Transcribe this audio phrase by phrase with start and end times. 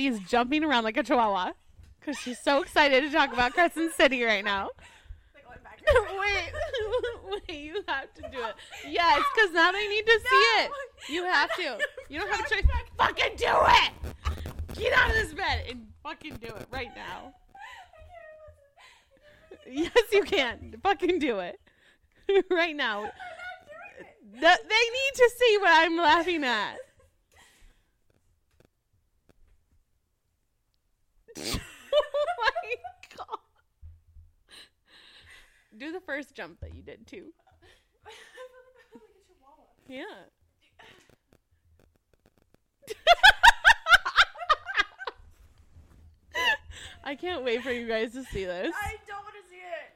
[0.00, 1.52] Maddie is jumping around like a chihuahua
[1.98, 4.70] because she's so excited to talk about Crescent City right now.
[5.94, 6.52] wait,
[7.48, 8.54] wait, you have to do it.
[8.88, 10.70] Yes, because now they need to see it.
[11.10, 11.78] You have to.
[12.08, 12.64] You don't have a choice.
[12.96, 13.90] Fucking do it!
[14.74, 17.34] Get out of this bed and fucking do it right now.
[19.66, 20.76] Yes, you can.
[20.82, 21.60] Fucking do it.
[22.50, 23.02] right now.
[23.02, 26.76] Th- they need to see what I'm laughing at.
[31.38, 32.74] oh my
[33.16, 33.38] god.
[35.78, 37.32] Do the first jump that you did too.
[39.88, 40.04] Yeah.
[47.02, 48.72] I can't wait for you guys to see this.
[48.80, 49.92] I don't want to see it.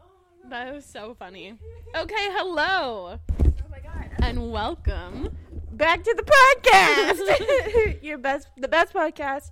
[0.00, 0.66] Oh my god.
[0.66, 1.56] That was so funny.
[1.96, 4.10] Okay, hello Oh my god.
[4.22, 5.28] and welcome.
[5.72, 8.02] Back to the podcast.
[8.02, 9.50] Your best, the best podcast.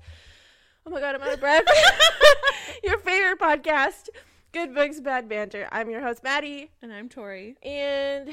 [0.87, 1.65] Oh my god, I'm out of breath.
[2.85, 4.09] Your favorite podcast.
[4.53, 5.69] Good books, bad banter.
[5.71, 7.57] I'm your host, Maddie, And I'm Tori.
[7.63, 8.31] and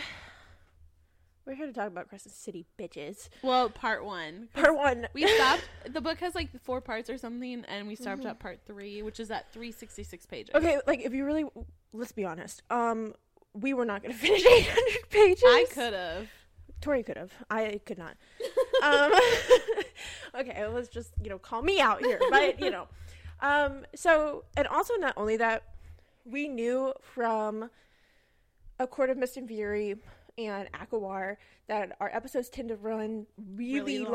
[1.46, 3.30] we're here to talk about Crescent City, bitches.
[3.44, 4.50] Well, part one.
[4.54, 5.08] Part one.
[5.14, 5.70] We stopped.
[5.90, 9.20] The book has like four parts or something, and we stopped at part three, which
[9.20, 10.56] is at 366 pages.
[10.56, 11.46] Okay, like if you really,
[11.94, 12.64] let's be honest.
[12.70, 13.14] Um,
[13.54, 15.44] we were not going to finish 800 pages.
[15.46, 16.28] I could have.
[16.82, 17.32] Tori could have.
[17.50, 18.16] I could not.
[18.84, 19.12] um,
[20.40, 22.88] okay, let's just you know call me out here, but you know,
[23.42, 25.64] um, so and also not only that,
[26.26, 27.70] we knew from
[28.80, 29.96] a Court of Mist and Fury
[30.38, 34.12] and ACOWAR that our episodes tend to run really, Really long.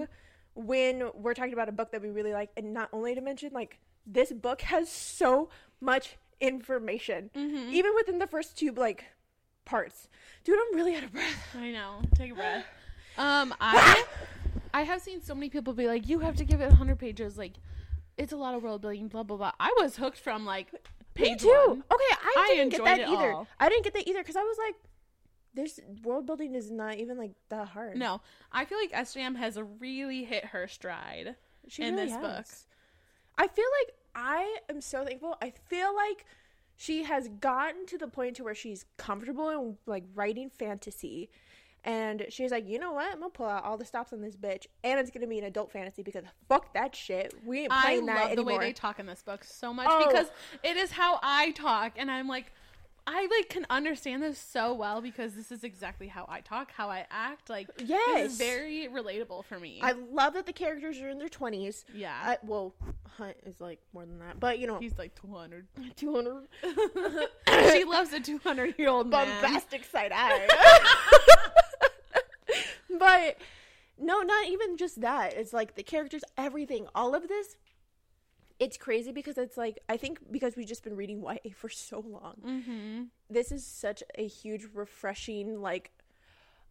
[0.00, 0.08] long.
[0.54, 3.50] when we're talking about a book that we really like, and not only to mention
[3.52, 5.50] like this book has so
[5.82, 7.74] much information, Mm-hmm.
[7.74, 9.04] even within the first two like
[9.66, 10.08] parts.
[10.44, 11.48] Dude, I'm really out of breath.
[11.58, 12.00] I know.
[12.14, 12.64] Take a breath.
[13.18, 14.04] Um, I
[14.74, 17.38] I have seen so many people be like, "You have to give it 100 pages."
[17.38, 17.54] Like,
[18.18, 19.08] it's a lot of world building.
[19.08, 19.52] Blah blah blah.
[19.58, 20.68] I was hooked from like
[21.14, 21.64] page Me too.
[21.66, 21.78] one.
[21.90, 23.32] Okay, I I didn't get that either.
[23.32, 23.46] all.
[23.58, 24.74] I didn't get that either because I was like,
[25.54, 28.20] this world building is not even like that hard." No,
[28.52, 31.36] I feel like SJM has really hit her stride.
[31.68, 32.44] she in really this book.
[33.38, 35.36] I feel like I am so thankful.
[35.40, 36.26] I feel like
[36.76, 41.30] she has gotten to the point to where she's comfortable in like writing fantasy.
[41.84, 43.12] And she's like, you know what?
[43.12, 45.44] I'm gonna pull out all the stops on this bitch, and it's gonna be an
[45.44, 47.32] adult fantasy because fuck that shit.
[47.44, 48.58] We ain't I playing that love the anymore.
[48.58, 50.04] way they talk in this book so much Oh.
[50.08, 50.26] because
[50.64, 52.52] it is how I talk, and I'm like,
[53.08, 56.90] I like can understand this so well because this is exactly how I talk, how
[56.90, 57.48] I act.
[57.48, 58.32] Like, this Yes.
[58.32, 59.78] is very relatable for me.
[59.80, 61.84] I love that the characters are in their twenties.
[61.94, 62.74] yeah, I, well,
[63.16, 65.66] Hunt is like more than that, but you know, he's like 200.
[65.96, 66.48] two hundred
[67.72, 70.46] she loves a 200 year old bombastic side eye.
[72.98, 73.38] but
[73.98, 75.34] no, not even just that.
[75.34, 77.56] It's like the characters, everything, all of this.
[78.58, 82.00] It's crazy because it's like I think because we've just been reading YA for so
[82.00, 82.34] long.
[82.44, 83.02] Mm-hmm.
[83.30, 85.90] This is such a huge, refreshing, like,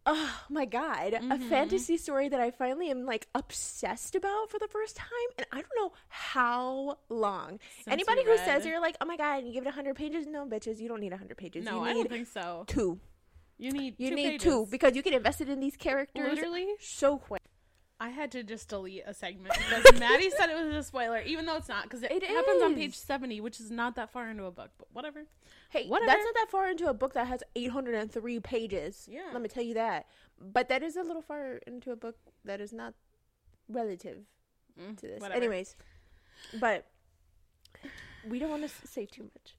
[0.04, 1.48] oh my god, a Mhm.
[1.48, 5.08] fantasy story that I finally am like obsessed about for the first time,
[5.38, 7.58] and I don't know how long.
[7.84, 10.46] Since Anybody who says you're like, oh my god, you give it hundred pages, no,
[10.46, 11.64] bitches, you don't need hundred pages.
[11.64, 12.64] No, you I don't think so.
[12.66, 12.98] two.
[13.58, 14.42] You need You two need pages.
[14.42, 17.40] two because you get invested in these characters Literally, so quick.
[17.98, 21.46] I had to just delete a segment because Maddie said it was a spoiler, even
[21.46, 24.28] though it's not, because it, It happens on page 70, which is not that far
[24.28, 25.24] into a book, but whatever.
[25.70, 26.06] Hey, Whatever.
[26.06, 29.08] that's not that far into a book that has 803 pages.
[29.10, 29.22] Yeah.
[29.32, 30.06] Let me tell you that.
[30.38, 32.92] But that is a little far into a book that is not
[33.68, 34.18] relative
[34.78, 35.20] Mm, to this.
[35.22, 35.38] whatever.
[35.38, 35.74] Anyways,
[36.60, 36.86] but
[38.28, 39.54] we don't want to say too much.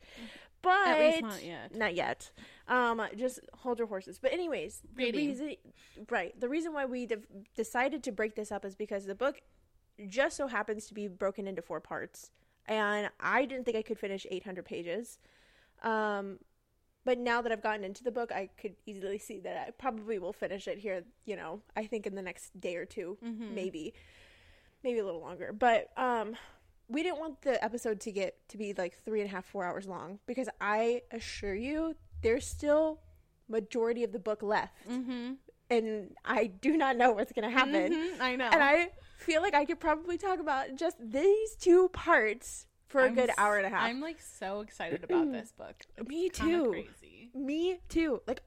[0.62, 1.76] But At least not yet.
[1.76, 2.32] Not yet.
[2.68, 4.20] Um, just hold your horses.
[4.20, 5.56] But anyways, the reason,
[6.10, 6.38] right?
[6.40, 7.22] The reason why we de-
[7.56, 9.42] decided to break this up is because the book
[10.08, 12.32] just so happens to be broken into four parts,
[12.68, 15.20] and I didn't think I could finish 800 pages.
[15.84, 16.40] Um,
[17.06, 20.20] but now that I've gotten into the book, I could easily see that I probably
[20.20, 21.04] will finish it here.
[21.26, 23.52] You know, I think in the next day or 2 Mhm.
[23.54, 23.94] maybe,
[24.84, 25.54] maybe a little longer.
[25.54, 26.36] But um,
[26.90, 29.66] we didn't want the episode to get to be like three and a half, four
[29.66, 33.02] hours long because I assure you, there's still
[33.50, 35.34] majority of the book left, Mm-hmm.
[35.70, 37.94] and I do not know what's gonna happen.
[37.94, 38.46] Mhm, I know.
[38.52, 43.08] And I feel like I could probably talk about just these two parts for a
[43.08, 43.84] I'm good hour and a half.
[43.84, 45.76] I'm like so excited about this book.
[45.98, 46.70] It's Me too.
[46.70, 47.30] Crazy.
[47.36, 48.22] Me too.
[48.28, 48.42] Like,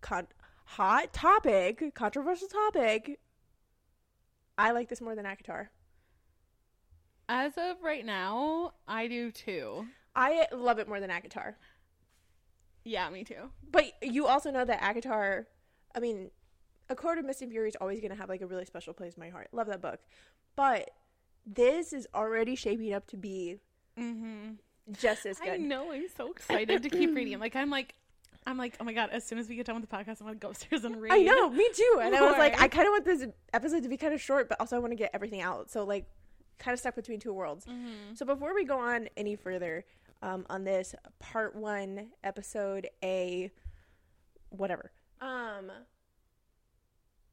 [0.00, 0.28] con-
[0.64, 3.18] hot topic, controversial topic.
[4.56, 5.68] I like this more than ACOTAR.
[7.34, 9.86] As of right now, I do too.
[10.14, 11.54] I love it more than ACOTAR.
[12.84, 13.50] Yeah, me too.
[13.70, 15.46] But you also know that ACOTAR,
[15.94, 16.30] I mean,
[16.90, 18.92] A Court of Mist and Fury is always going to have like a really special
[18.92, 19.48] place in my heart.
[19.52, 20.00] Love that book.
[20.56, 20.90] But
[21.46, 23.56] this is already shaping up to be
[23.98, 24.52] Mm-hmm.
[25.00, 25.48] just as good.
[25.48, 25.90] I know.
[25.92, 27.38] I'm so excited to keep reading.
[27.38, 27.94] Like I'm like,
[28.46, 29.10] I'm like, oh my god!
[29.10, 31.12] As soon as we get done with the podcast, I'm gonna go upstairs and read.
[31.12, 32.00] I know, me too.
[32.02, 32.54] And I was like.
[32.60, 34.90] I kind of want this episode to be kind of short, but also I want
[34.92, 35.70] to get everything out.
[35.70, 36.06] So like,
[36.58, 37.66] kind of stuck between two worlds.
[37.66, 38.16] Mhm.
[38.16, 39.84] So before we go on any further
[40.22, 43.50] um, on this part one, episode A,
[44.50, 44.92] whatever.
[45.20, 45.70] Um,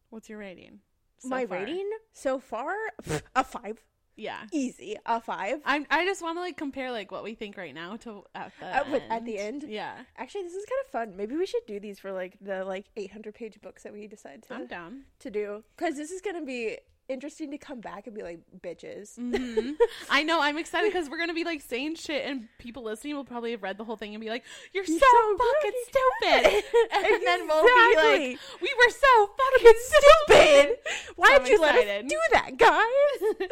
[0.09, 0.79] What's your rating?
[1.19, 1.57] so my far?
[1.59, 2.73] rating so far,
[3.35, 3.83] a five,
[4.15, 4.47] Yeah.
[4.51, 5.61] easy, a five.
[5.65, 5.85] I'm.
[5.91, 8.65] I just want to like compare like what we think right now to at the
[8.65, 9.03] At- end.
[9.11, 9.63] at the end?
[9.67, 9.95] Yeah.
[10.17, 11.17] Actually, this is kind of fun.
[11.17, 14.43] Maybe we should do these for like the like 800 page books that we decide
[14.43, 15.03] to I'm down.
[15.19, 16.77] to do because this is gonna be
[17.09, 19.15] interesting to come back and be like bitches.
[19.17, 19.71] hmm
[20.09, 20.39] I know.
[20.41, 23.63] I'm excited because we're gonna be like saying shit, and people listening will probably have
[23.63, 26.63] read the whole thing and be like, "You're so, You're so fucking right." stupid,"
[26.93, 30.77] and then we'll be like, "We were so fucking stupid.
[31.15, 32.05] Why So did you let excited.
[32.05, 33.49] us do that, guys?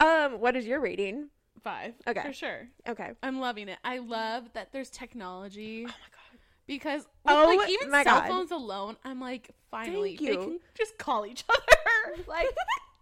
[0.32, 1.28] um, what is your rating?
[1.64, 1.94] Five.
[2.08, 2.22] Okay.
[2.22, 2.68] For sure.
[2.88, 3.10] Okay.
[3.22, 3.78] I'm loving it.
[3.84, 5.84] I love that there's technology.
[5.84, 6.38] Oh my god.
[6.66, 8.28] Because Oh like even cell God.
[8.28, 11.58] phones alone, I'm like, finally, they can just call each other.
[12.26, 12.48] like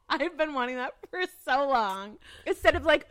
[0.08, 2.18] I've been wanting that for so long.
[2.46, 3.06] Instead of like,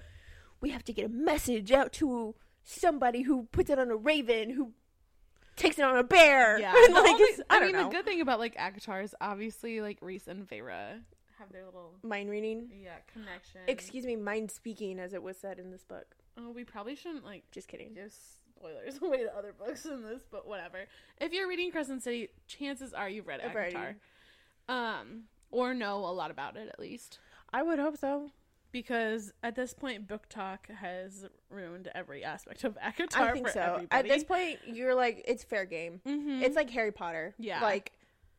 [0.62, 4.52] we have to get a message out to somebody who puts it on a raven
[4.52, 4.74] who
[5.56, 6.60] takes it on a bear.
[6.60, 6.74] Yeah.
[6.86, 7.84] And, like, only- I, I, mean, know.
[7.86, 11.00] the good thing about like ACOTAR is obviously like Rhys and Feyre
[11.38, 12.70] have their little mind reading.
[12.84, 13.62] yeah connection.
[13.68, 16.16] Excuse me, mind speaking, as it was said in this book.
[16.38, 17.94] Oh, we probably shouldn't like Just kidding.
[17.94, 18.14] give
[18.58, 20.80] spoilers away to other books in this, but whatever.
[21.20, 23.96] If you're reading Crescent City, chances are you've read I've ACOTAR,
[24.68, 27.20] um, or know a lot about it at least.
[27.52, 28.32] I would hope so.
[28.72, 33.62] Because at this point, BookTok has ruined every aspect of ACOTAR I think for so.
[33.62, 33.88] everybody.
[33.90, 36.02] At this point, you're like, it's fair game.
[36.06, 36.44] Mhm.
[36.44, 37.34] It's like Harry Potter.
[37.40, 37.62] Yeah.
[37.64, 37.94] Like,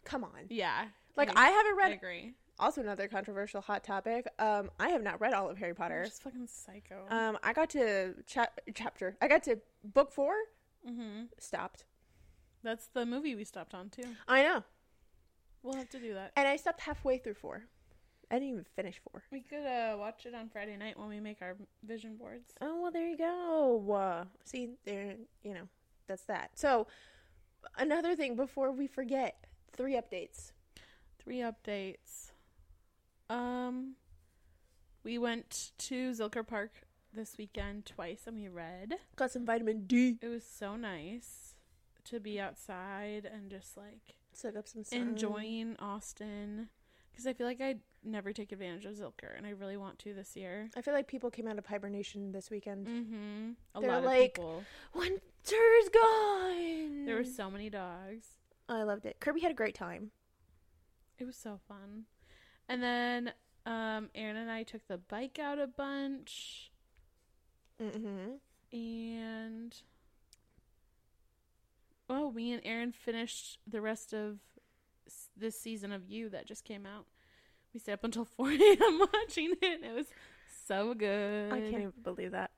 [0.05, 0.31] come on.
[0.49, 0.85] yeah,
[1.17, 1.93] Like, I, I haven't I read.
[1.93, 2.35] agree.
[2.61, 4.29] Also, another controversial hot topic.
[4.39, 6.05] Um, I have not read all of Harry You're Potter.
[6.05, 7.06] just fucking psycho.
[7.09, 9.17] Um, I got to cha- chapter.
[9.21, 10.35] I got to book four.
[10.87, 11.87] hmm Stopped.
[12.63, 14.05] That's the movie we stopped on too.
[14.29, 14.63] I know,
[15.62, 16.33] We'll have to do that.
[16.37, 17.65] and I stopped halfway through four.
[18.31, 19.25] I didn't even finish four.
[19.33, 22.55] We could uh, watch it on Friday night when we make our vision boards.
[22.61, 23.93] Oh well, there you go.
[23.93, 25.69] Uh, see, there, you know,
[26.07, 26.51] that's that.
[26.55, 26.87] So,
[27.77, 30.53] another thing before we forget, three updates.
[31.19, 32.31] Three updates.
[33.29, 33.95] Um,
[35.03, 36.83] we went to Zilker Park
[37.13, 38.95] this weekend twice, and we read.
[39.17, 40.19] Got some vitamin D.
[40.23, 41.55] It was so nice
[42.05, 44.99] to be outside and just like Soak up some sun.
[45.01, 46.69] enjoying Austin
[47.11, 50.15] because I feel like I never take advantage of Zilker, and I really want to
[50.15, 50.71] this year.
[50.77, 52.87] I feel like people came out of hibernation this weekend.
[52.87, 53.51] Mm-hmm.
[53.75, 54.63] A They're lot like- of people.
[54.95, 57.05] Winter's gone.
[57.07, 58.27] There were so many dogs.
[58.69, 59.17] I loved it.
[59.21, 60.13] Kirby had a great time.
[61.19, 62.05] It was so fun.
[62.69, 63.33] And then
[63.67, 66.71] um, Aaron and I took the bike out a bunch,
[67.83, 68.37] Mm-hmm.
[68.73, 69.77] and
[72.11, 74.39] oh, me and Aaron finished the rest of
[75.37, 77.07] this season of You that just came out.
[77.73, 79.01] We stayed up until 4 a.m.
[79.12, 79.85] watching it.
[79.85, 80.07] It was
[80.67, 81.53] so good.
[81.53, 82.51] I can't even believe that.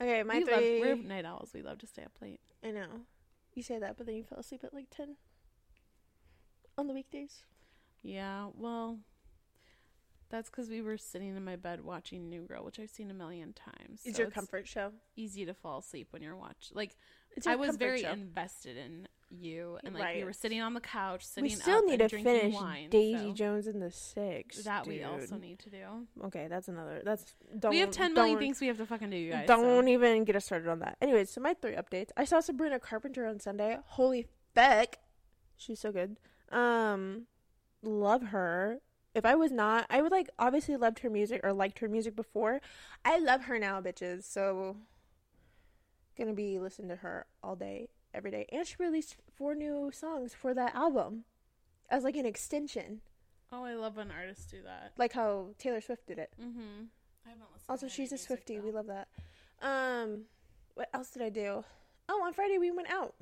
[0.00, 0.80] Okay, my we love, three.
[0.80, 1.50] we're night owls.
[1.54, 2.40] We love to stay up late.
[2.64, 2.86] I know.
[3.54, 5.16] You say that, but then you fell asleep at like ten
[6.78, 7.42] on the weekdays.
[8.02, 8.98] Yeah, well,
[10.32, 13.14] that's because we were sitting in my bed watching New Girl, which I've seen a
[13.14, 14.00] million times.
[14.04, 14.90] It's so your comfort show.
[15.14, 16.74] easy to fall asleep when you're watching.
[16.74, 16.96] Like
[17.36, 18.10] It's I was very show.
[18.10, 21.84] invested in you, and like we were sitting on the couch, sitting we still up
[21.84, 22.88] need and to finish wine.
[22.90, 24.64] Daisy so Jones and the Six.
[24.64, 26.06] that we also need to do.
[26.24, 27.02] Okay, that's another.
[27.04, 27.24] That's
[27.58, 27.70] don't.
[27.70, 29.46] we have ten million things we have to fucking do, you guys.
[29.46, 29.88] Don't so.
[29.88, 30.96] even get us started on that.
[31.00, 32.08] Anyways, so my three updates.
[32.16, 33.78] I saw Sabrina Carpenter on Sunday.
[33.84, 34.98] Holy feck,
[35.56, 36.16] she's so good.
[36.50, 37.26] Um,
[37.82, 38.80] love her.
[39.14, 42.16] If I was not, I would like obviously loved her music or liked her music
[42.16, 42.60] before.
[43.04, 44.24] I love her now, bitches.
[44.24, 44.76] So
[46.16, 48.46] gonna be listening to her all day, every day.
[48.50, 51.24] And she released four new songs for that album
[51.90, 53.00] as like an extension,
[53.54, 54.92] Oh, I love when artists do that.
[54.96, 56.32] like how Taylor Swift did it.
[56.40, 56.84] Mm-hmm.
[57.26, 57.68] I haven't listened.
[57.68, 58.58] Also, she's a Swifty.
[58.60, 59.08] We love that.
[59.60, 60.22] Um,
[60.74, 61.62] what else did I do?
[62.08, 63.14] Oh, on Friday we went out.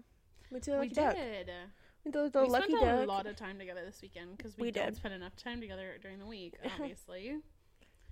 [0.52, 0.94] The We did.
[0.94, 1.16] Duck.
[2.04, 3.04] To the we Lucky spent Duck.
[3.04, 4.96] a lot of time together this weekend because we, We don't did.
[4.96, 7.36] spend enough time together during the week, obviously.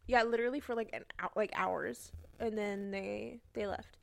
[0.08, 3.98] yeah, literally for like an out like hours, and then they they left.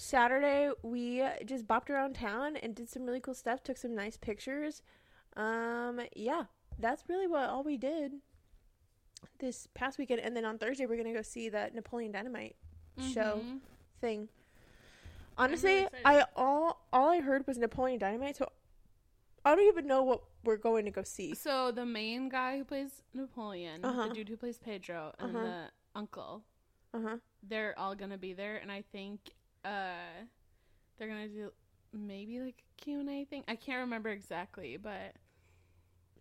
[0.00, 3.64] Saturday we just bopped around town and did some really cool stuff.
[3.64, 4.80] Took some nice pictures.
[5.36, 6.44] Um, yeah,
[6.78, 8.12] that's really what all we did
[9.40, 10.20] this past weekend.
[10.20, 12.54] And then on Thursday, we're gonna go see that Napoleon Dynamite
[13.12, 13.60] show Mhm.
[14.00, 14.28] thing.
[15.36, 16.00] Honestly, excited.
[16.04, 18.48] I all all I heard was Napoleon Dynamite, so
[19.44, 21.34] I don't even know what we're going to go see.
[21.34, 24.08] So the main guy who plays Napoleon, Uh-huh.
[24.08, 25.44] the dude who plays Pedro, and Uh-huh.
[25.44, 26.44] the uncle,
[26.94, 27.16] Uh huh.
[27.42, 29.34] they're all gonna be there, and I think
[29.64, 30.24] uh,
[30.98, 31.50] they're gonna do
[31.92, 33.44] maybe like a Q and A thing.
[33.48, 35.14] I can't remember exactly, but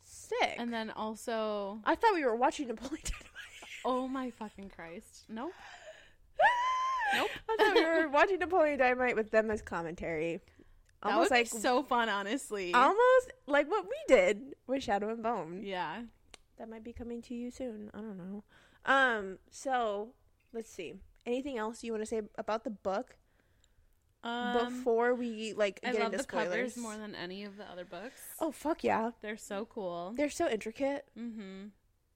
[0.04, 0.56] Sick.
[0.58, 3.82] and then also, I thought we were watching Napoleon Dynamite.
[3.86, 5.52] oh my fucking Christ, nope.
[7.16, 7.30] Nope.
[7.50, 10.42] I thought we were watching Napoleon Dynamite with them as commentary.
[11.04, 12.74] That Almost like so fun, honestly.
[12.74, 15.62] almost like what we did with Shadow and Bone.
[15.64, 16.02] yeah.
[16.58, 17.92] That might be coming to you soon.
[17.94, 18.44] I don't know.
[18.84, 20.10] Um, so
[20.54, 20.96] let's see.
[21.24, 23.16] Anything else you want to say about the book
[24.24, 26.48] Um, before we like I get love into the spoilers?
[26.50, 28.20] covers more than any of the other books.
[28.40, 30.14] oh fuck yeah, They're so cool.
[30.18, 31.06] they're so intricate.
[31.18, 31.68] mm-hmm.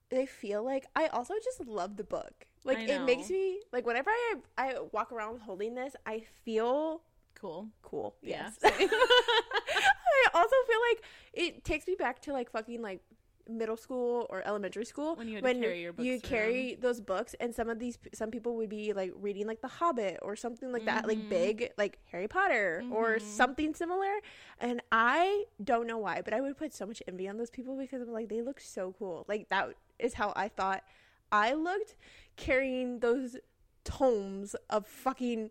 [0.10, 2.48] They feel like I also just love the book.
[2.65, 7.01] Like it makes me like whenever I I walk around holding this, I feel
[7.36, 7.70] Cool.
[7.81, 8.15] cool.
[8.22, 8.50] Yeah.
[8.62, 8.74] Yes.
[8.91, 11.03] I also feel like
[11.34, 13.01] it takes me back to like fucking like
[13.50, 17.36] middle school or elementary school When you to carry your you books carry those books
[17.39, 20.71] and some of these some people would be like reading like the hobbit or something
[20.71, 21.29] like that like Mhm.
[21.29, 23.21] big like harry potter or Mhm.
[23.21, 24.13] something similar
[24.60, 27.75] and i don't know why but i would put so much envy on those people
[27.77, 30.83] because i'm like they look so cool like that is how i thought
[31.31, 31.95] i looked
[32.36, 33.38] carrying those
[33.83, 35.50] tomes of fucking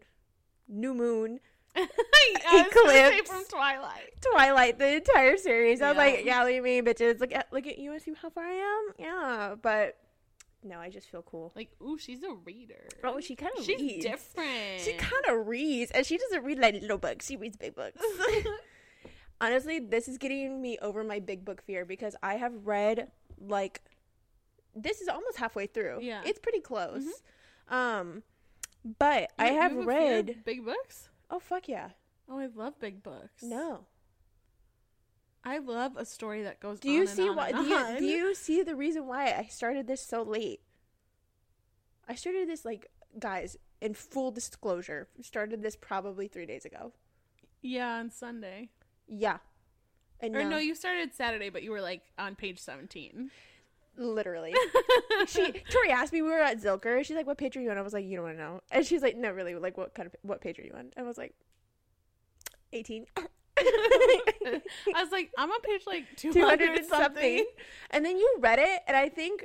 [0.68, 1.40] new moon
[1.76, 1.86] I
[2.92, 3.30] say Eclipse.
[3.30, 4.12] from Twilight.
[4.32, 5.80] Twilight, the entire series.
[5.82, 7.20] I was like, yeah, look at me, bitches.
[7.20, 8.94] Look at look at you and see how far I am.
[8.98, 9.96] Yeah, but
[10.62, 11.52] no, I just feel cool.
[11.56, 12.86] Like, ooh, she's a reader.
[13.04, 14.04] Oh, she kind of she's reads.
[14.04, 14.80] different.
[14.80, 17.26] She kind of reads, and she doesn't read like little books.
[17.26, 18.00] She reads big books.
[19.40, 23.08] Honestly, this is getting me over my big book fear because I have read
[23.38, 23.80] like
[24.74, 26.00] this is almost halfway through.
[26.02, 26.20] Yeah.
[26.24, 27.04] it's pretty close.
[27.68, 28.22] Um,
[28.98, 30.44] but I You- have a fear of read.
[30.44, 31.08] big books.
[31.30, 31.90] Oh fuck yeah!
[32.28, 33.42] Oh, I love big books.
[33.42, 33.86] No.
[35.42, 36.80] I love a story that goes.
[36.80, 37.52] Do you and see on why?
[37.52, 40.60] Do you, do you see the reason why I started this so late?
[42.08, 43.56] I started this like guys.
[43.80, 46.92] In full disclosure, started this probably three days ago.
[47.62, 48.68] Yeah, on Sunday.
[49.08, 49.38] Yeah,
[50.20, 53.30] and Or now, no, you started Saturday, but you were like on page seventeen.
[53.96, 54.54] Literally.
[55.26, 57.04] she Tori asked me we were at Zilker.
[57.04, 58.60] She's like, "What page are you on?" I was like, "You don't want to know."
[58.70, 59.54] And she's like, "No, really.
[59.54, 61.34] Like, what kind of what page are you on?" I was like,
[62.72, 63.06] 18.
[63.58, 64.60] I
[64.96, 67.46] was like, I'm on page like two hundred 200 hundred and something.
[67.90, 69.44] And then you read it, and I think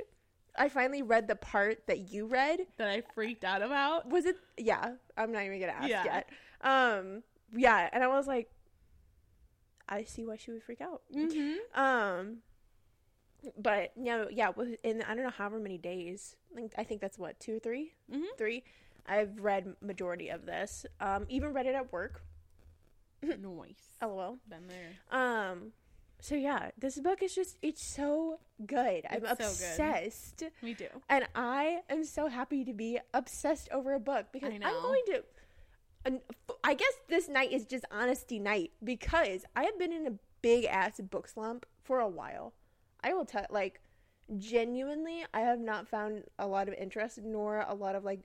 [0.56, 2.60] I finally read the part that you read.
[2.78, 4.08] that I freaked out about.
[4.08, 4.36] Was it?
[4.56, 6.04] Yeah, I'm not even gonna ask Yeah.
[6.04, 6.28] yet.
[6.62, 7.22] Um,
[7.54, 8.48] yeah, and I was like,
[9.88, 11.02] I see why she would freak out.
[11.14, 11.80] Mm-hmm.
[11.80, 12.38] Um,
[13.58, 16.36] but know, yeah, within I don't know however many days.
[16.54, 18.24] Like I think that's what two or 3 Mhm.
[18.38, 18.64] three.
[19.06, 20.84] I've read majority of this.
[21.00, 22.22] Um, even read it at work.
[23.22, 23.96] Nice.
[24.02, 24.38] LOL.
[24.48, 24.92] Been there.
[25.10, 25.72] Um,
[26.20, 29.04] so yeah, this book is just it's so good.
[29.08, 29.46] I'm It's so good.
[29.46, 30.42] obsessed.
[30.62, 30.88] Me too.
[31.08, 35.24] And I am so happy to be obsessed over a book because I'm going to.
[36.04, 36.20] and
[36.62, 40.12] I guess this night is just honesty night because I have been in a
[40.42, 42.52] big ass book slump for a while.
[43.06, 43.80] I will tell, like,
[44.36, 48.20] genuinely, I have not found a lot of interest nor a lot of like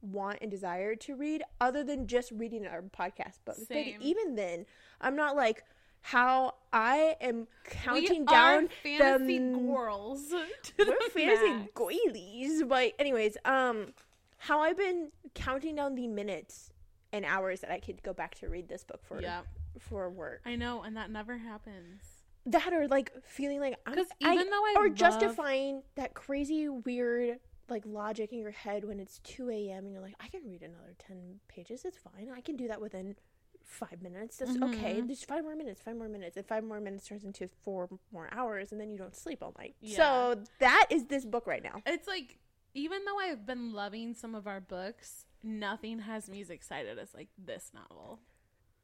[0.00, 3.66] want and desire to read other than just reading our podcast books.
[3.66, 3.98] Same.
[3.98, 4.66] But even then,
[5.00, 5.64] I'm not like
[6.00, 10.30] how I am counting we down fantasy the girls.
[10.78, 12.62] we're the fantasy goilies.
[12.62, 13.92] But anyways, um,
[14.38, 16.70] how I've been counting down the minutes
[17.12, 19.42] and hours that I could go back to read this book for Yeah,
[19.78, 20.42] for work.
[20.44, 22.15] I know, and that never happens.
[22.46, 26.14] That or like feeling like I'm 'Cause I- even though I or love- justifying that
[26.14, 29.84] crazy weird like logic in your head when it's two a.m.
[29.84, 31.84] and you're like, I can read another ten pages.
[31.84, 32.30] It's fine.
[32.30, 33.16] I can do that within
[33.64, 34.36] five minutes.
[34.36, 35.00] That's okay.
[35.00, 35.08] Mhm.
[35.08, 35.82] Just five more minutes.
[35.82, 36.36] Five more minutes.
[36.36, 39.52] And five more minutes turns into four more hours, and then you don't sleep all
[39.58, 39.74] night.
[39.80, 39.96] Yeah.
[39.96, 41.82] So that is this book right now.
[41.84, 42.38] It's like
[42.74, 47.12] even though I've been loving some of our books, nothing has me as excited as
[47.14, 48.20] like this novel.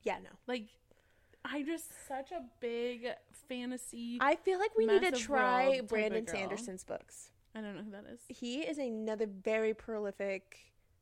[0.03, 0.31] Yeah, no.
[0.49, 0.71] Like
[1.45, 3.09] I'm just such a big
[3.49, 4.19] fantasy.
[4.21, 6.27] I feel like we need to try world type of Brandon.
[6.27, 7.31] Sanderson's books.
[7.55, 8.21] I don't know who that is.
[8.29, 10.59] He is another very prolific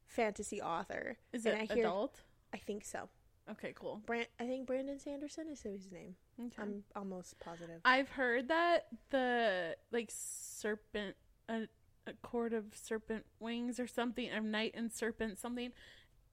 [0.06, 1.18] fantasy author.
[1.32, 2.22] Is And it I hear- adult?
[2.52, 3.08] I think so.
[3.50, 4.00] Okay, cool.
[4.06, 6.14] Brand, I think Brandon Sanderson is his name.
[6.40, 6.62] Okay.
[6.62, 7.80] I'm almost positive.
[7.84, 11.16] I've heard that the like serpent
[11.48, 11.62] a,
[12.06, 15.72] a cord of serpent wings or something of knight and serpent something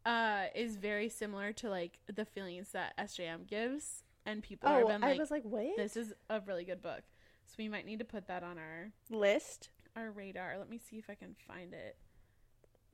[0.07, 4.87] uh is very similar to like the feelings that SJM gives and people Oh, have
[4.87, 5.75] been I like, was like, what?
[5.77, 7.01] "This is a really good book."
[7.45, 9.69] So we might need to put that on our list.
[9.95, 10.57] our radar.
[10.57, 11.97] Let me see if I can find it.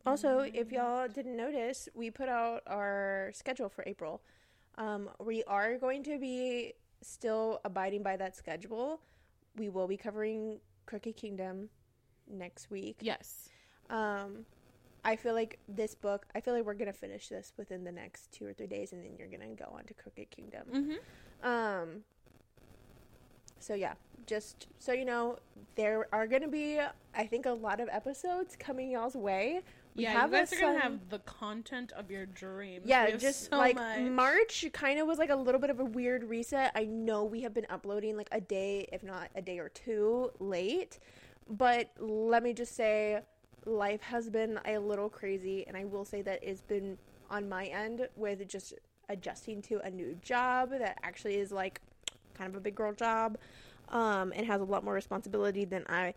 [0.05, 0.72] Also, if Mm.
[0.74, 4.22] y'all didn't notice, we put out our schedule for April.
[4.77, 9.01] Um, we are going to be still abiding by that schedule.
[9.55, 11.70] We will be covering Crooked Kingdom
[12.27, 12.98] next week.
[13.01, 13.50] Yes.
[13.89, 14.46] Um,
[15.05, 17.91] I feel like this book, I feel like we're going to finish this within the
[17.91, 20.63] next two or three days, and then you're going to go on to Crooked Kingdom.
[20.74, 21.48] Mm-hmm.
[21.48, 21.89] Um,
[23.60, 23.93] so yeah,
[24.25, 25.38] just so you know,
[25.75, 26.79] there are going to be,
[27.15, 29.62] I think, a lot of episodes coming y'all's way.
[29.95, 32.86] We yeah, have you guys are gonna have the content of your dreams.
[32.88, 34.00] Yeah, just so like much.
[34.00, 36.72] March kind of was like a little bit of a weird reset.
[36.74, 40.31] I know we have been uploading like a day, if not a day or two
[40.39, 40.98] late,
[41.48, 43.22] but let me just say,
[43.65, 46.98] life has been a little crazy, and I will say that it's been
[47.29, 48.74] on my end with just
[49.10, 51.82] adjusting to a new job that actually is like
[52.34, 53.38] kind of a big girl job,
[53.89, 56.13] um, and has a lot more responsibility than I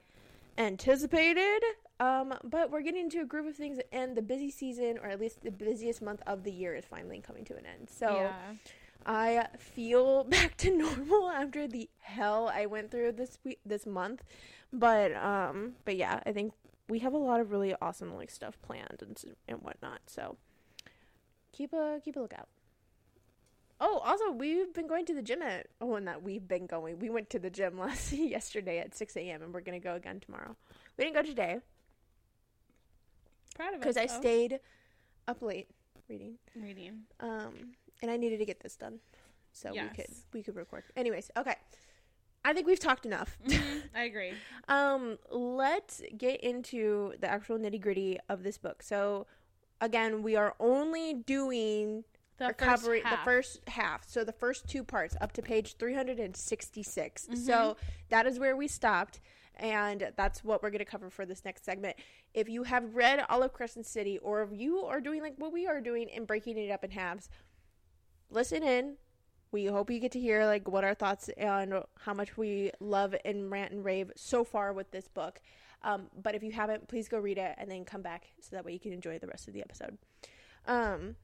[0.59, 1.63] anticipated.
[1.99, 5.21] Um, but we're getting into a group of things, and the busy season, or at
[5.21, 7.89] least the busiest month of the year, is finally coming to an end.
[7.89, 8.33] So yeah.
[9.07, 14.23] I feel back to normal after the hell I went through this week, this month.
[14.73, 16.53] But um, but yeah, I think
[16.89, 20.01] we have a lot of really awesome like stuff planned and and whatnot.
[20.07, 20.37] So
[21.53, 22.49] keep a keep a lookout.
[23.79, 25.67] Oh, also, we've been going to the gym at.
[25.83, 26.99] Oh, and that we've been going.
[26.99, 29.43] We went to the gym last yesterday at six a.m.
[29.43, 30.57] and we're gonna go again tomorrow.
[30.97, 31.59] We didn't go today
[33.55, 33.81] Proud of us.
[33.81, 34.61] because I stayed
[35.29, 35.69] up late
[36.09, 36.39] reading.
[36.55, 37.03] reading.
[37.21, 39.01] Um, and I needed to get this done,
[39.53, 40.85] so we could we could record.
[40.97, 41.57] Anyways, okay.
[42.47, 43.37] I think we've talked enough.
[43.47, 44.33] Mhm, I agree.
[44.69, 48.83] Um, let's get into the actual nitty gritty of this book.
[48.83, 49.27] So,
[49.81, 52.05] again, we are only doing
[52.39, 53.25] The or first the half.
[53.25, 54.09] first half.
[54.09, 57.25] So the first two parts up to page 366.
[57.27, 57.35] Mm-hmm.
[57.37, 57.77] So
[58.11, 59.21] that is where we stopped.
[59.59, 61.97] And that's what we're going to cover for this next segment.
[62.35, 65.53] If you have read all of Crescent City, or if you are doing like what
[65.53, 67.31] we are doing and breaking it up in halves,
[68.31, 68.97] listen in.
[69.53, 73.15] We hope you get to hear like what our thoughts and how much we love
[73.25, 75.41] and rant and rave so far with this book.
[75.83, 78.65] Um, but if you haven't, please go read it and then come back so that
[78.65, 79.99] way you can enjoy the rest of the episode.
[80.67, 81.17] Um,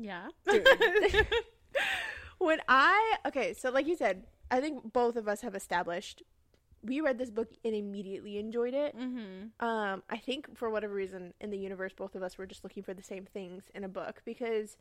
[0.00, 0.28] Yeah.
[2.38, 6.22] When I okay, so like you said, I think both of us have established
[6.82, 8.96] we read this book and immediately enjoyed it.
[8.96, 9.64] mm-hmm.
[9.64, 12.82] Um, I think for whatever reason in the universe, both of us were just looking
[12.82, 14.76] for the same things in a book because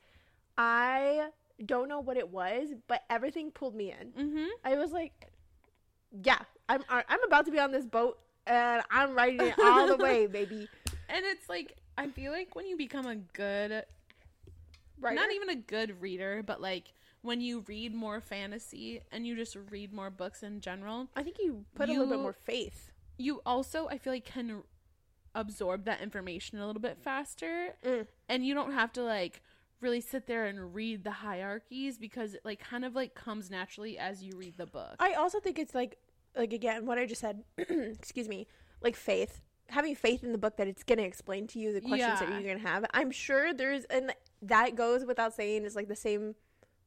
[0.57, 1.29] I
[1.65, 4.11] don't know what it was, but everything pulled me in.
[4.11, 4.47] Mm-hmm.
[4.63, 5.31] I was like,
[6.23, 9.97] "Yeah, I'm I'm about to be on this boat and I'm riding it all the
[9.97, 10.69] way, baby."
[11.09, 13.83] And it's like I feel like when you become a good
[15.01, 15.15] Right?
[15.15, 19.57] not even a good reader, but like when you read more fantasy and you just
[19.69, 22.91] read more books in general, I think you put a little bit more faith.
[23.17, 24.63] you also I feel like can
[25.35, 28.07] absorb that information a little bit faster Mm.
[28.27, 29.41] and you don't have to like
[29.81, 33.97] really sit there and read the hierarchies because it like kind of like comes naturally
[33.97, 34.95] as you read the book.
[34.99, 35.97] I also think it's like
[36.35, 37.43] like again what I just said.
[37.57, 38.47] excuse me,
[38.81, 39.41] like faith.
[39.67, 42.55] Having faith in the book that it's gonna explain to you the questions that you're
[42.55, 42.85] gonna have.
[42.93, 46.35] I'm sure there's and that goes without saying is like the same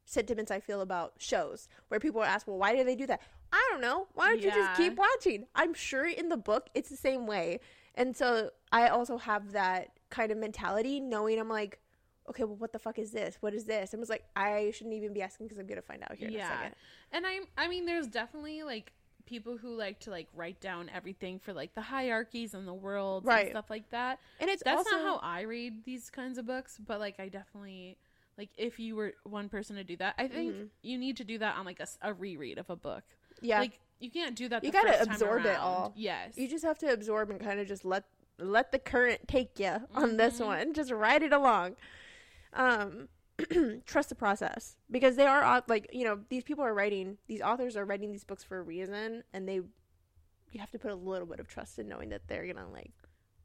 [0.05, 3.21] sentiments I feel about shows where people are asked, well, why did they do that?
[3.51, 4.07] I don't know.
[4.13, 5.45] Why don't you just keep watching?
[5.55, 7.59] I'm sure in the book it's the same way.
[7.95, 11.79] And so I also have that kind of mentality, knowing I'm like,
[12.29, 13.37] okay, well, what the fuck is this?
[13.41, 13.93] What is this?
[13.93, 16.33] And was like, I shouldn't even be asking because I'm gonna find out here in
[16.33, 16.47] a Yeah.
[16.49, 16.75] second.
[17.11, 18.91] And I I mean there's definitely like
[19.25, 23.25] people who like to like write down everything for like the hierarchies and the worlds
[23.25, 23.43] Right.
[23.43, 24.19] and stuff like that.
[24.39, 27.29] And it's That's also not how I read these kinds of books, but like I
[27.29, 27.97] definitely
[28.37, 30.69] like if you were one person to do that, I think Mhm.
[30.81, 33.03] you need to do that on like a, a, reread of a book.
[33.41, 33.59] yeah.
[33.59, 34.63] Like you can't do that.
[34.63, 35.93] You the gotta first time absorb it all.
[35.95, 36.37] Yes.
[36.37, 38.03] you just have to absorb and kind of just let
[38.39, 40.45] let the current take you on this Mhm.
[40.45, 41.75] one just ride it along
[42.53, 43.07] um
[43.85, 47.75] trust the process because they are like you know these people are writing these authors
[47.77, 49.55] are writing these books for a reason and they
[50.51, 52.91] you have to put a little bit of trust in knowing that they're gonna like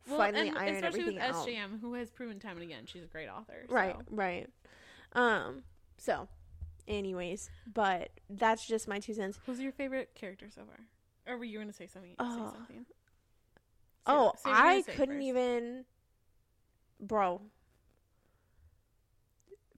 [0.06, 3.02] Well, finally iron especially everything with out SJM, who has proven time and again she's
[3.02, 3.64] a great author.
[3.68, 4.48] right right
[5.12, 5.62] um
[5.96, 6.28] so
[6.86, 10.80] anyways but that's just my two cents Who's your favorite character so far?
[11.26, 12.14] Or were you going to say something?
[12.18, 12.30] Oh.
[12.30, 12.86] Say something.
[12.88, 12.94] Say
[14.06, 15.26] oh say i couldn't first.
[15.26, 15.84] even
[16.98, 17.42] bro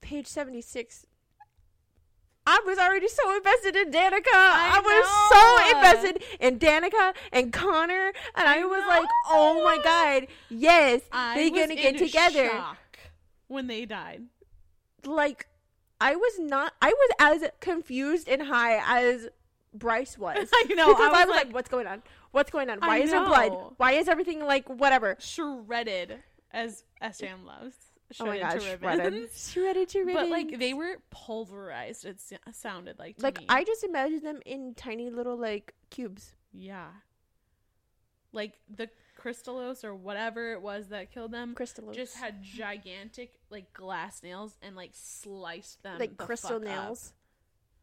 [0.01, 1.07] page 76
[2.47, 4.33] I was already so invested in Danika.
[4.33, 9.79] I, was so invested in Danika and Connor, and I, I was like, "Oh my
[9.85, 12.51] god, yes, I they're gonna get together."
[13.47, 14.23] when they died.
[15.05, 15.49] Like,
[16.01, 16.73] I was not.
[16.81, 17.11] I was
[17.43, 19.29] as confused and high as
[19.75, 20.49] Bryce was.
[20.55, 20.89] I know.
[20.95, 22.03] because I was, like, like, "What's going on?
[22.33, 22.79] What's going on?
[22.83, 23.75] I Why is there blood?
[23.77, 26.19] Why is everything like whatever?" shredded,
[26.53, 27.75] as SJM loves.
[28.19, 29.51] Oh my Shredded gosh, to shredded, ribbons.
[29.53, 30.17] shredded to ribbons.
[30.17, 32.05] But like they were pulverized.
[32.05, 32.21] It
[32.53, 33.47] sounded like to like me.
[33.49, 36.33] I just imagined them in tiny little like cubes.
[36.53, 36.89] yeah,
[38.33, 38.89] like the
[39.21, 44.57] kristallos or whatever it was that killed them Crystal just had gigantic like glass nails
[44.63, 46.65] and like sliced them like the crystal fuck up.
[46.65, 47.13] nails.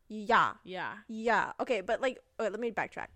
[0.10, 1.52] Yeah, Yeah, yeah.
[1.60, 3.08] Okay, but like, wait, let me backtrack.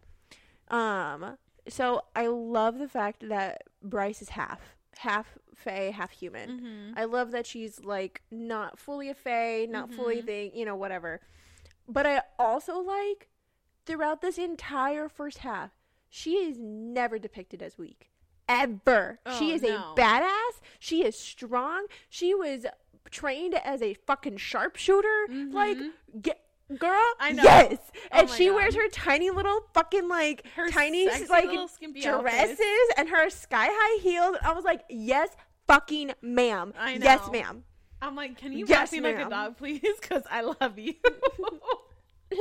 [0.69, 1.37] Um,
[1.69, 4.59] so I love the fact that Bryce is half,
[4.97, 6.49] half Fae, half human.
[6.49, 6.99] mm-hmm.
[6.99, 10.25] I love that she's like not fully a Fae, not fully Mhm.
[10.25, 11.21] thing, you know, whatever.
[11.87, 13.29] But I also like
[13.85, 15.71] throughout this entire first half,
[16.09, 18.10] she is never depicted as weak.
[18.59, 19.19] Ever.
[19.37, 19.93] she Oh, is no.
[19.93, 20.61] a badass.
[20.79, 21.85] She is strong.
[22.09, 22.65] She was
[23.09, 25.27] trained as a fucking sharpshooter.
[25.29, 25.91] Like, Mhm.
[26.21, 26.41] get,
[26.77, 27.43] girl, I know.
[27.43, 27.77] yes.
[28.11, 28.55] Oh and she God.
[28.55, 32.61] wears her tiny little fucking like her tiny like dresses outfits.
[32.97, 34.37] and her sky high heels.
[34.43, 35.29] I was like, yes,
[35.67, 36.73] fucking ma'am.
[36.77, 37.05] I know.
[37.05, 37.63] Yes, ma'am.
[38.01, 39.81] I'm like, can you yes, me like a dog, please?
[40.01, 40.95] Because I love you.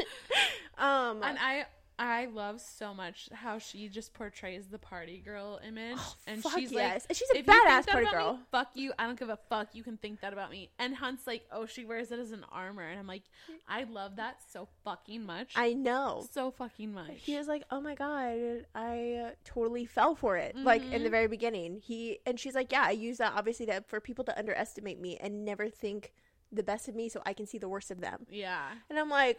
[0.79, 1.67] Um, and I
[2.03, 6.59] I love so much how she just portrays the party girl image, and Oh, fuck
[6.59, 7.03] she's yes.
[7.03, 8.33] like, And she's a if you think badass that party girl.
[8.35, 8.93] Me, fuck you.
[8.99, 9.75] I don't give a fuck.
[9.75, 10.71] You can think that about me.
[10.79, 13.25] And Hunt's like, oh, she wears it as an armor, and I'm like,
[13.69, 15.53] I love that so fucking much.
[15.57, 16.27] I know.
[16.33, 17.13] so fucking much.
[17.19, 21.13] He was like, "Oh my god, I totally fell for it." Like in the Mhm.
[21.13, 24.39] very beginning, he and she's like, "Yeah, I use that obviously to, for people to
[24.39, 26.13] underestimate me and never think
[26.51, 28.71] the best of me, so I can see the worst of them." yeah.
[28.89, 29.39] And I'm like,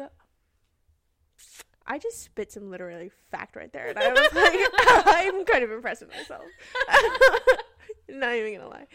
[1.87, 4.59] I just spit some literary fact right there, and I was like,
[5.07, 6.43] I'm kind of impressed with myself.
[8.09, 8.87] Not even gonna lie.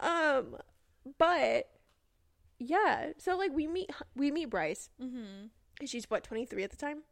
[0.00, 0.56] Um,
[1.18, 1.70] but
[2.58, 4.90] yeah, so like we meet we meet Bryce.
[5.00, 5.46] Mm-hmm.
[5.80, 7.02] and She's what 23 at the time.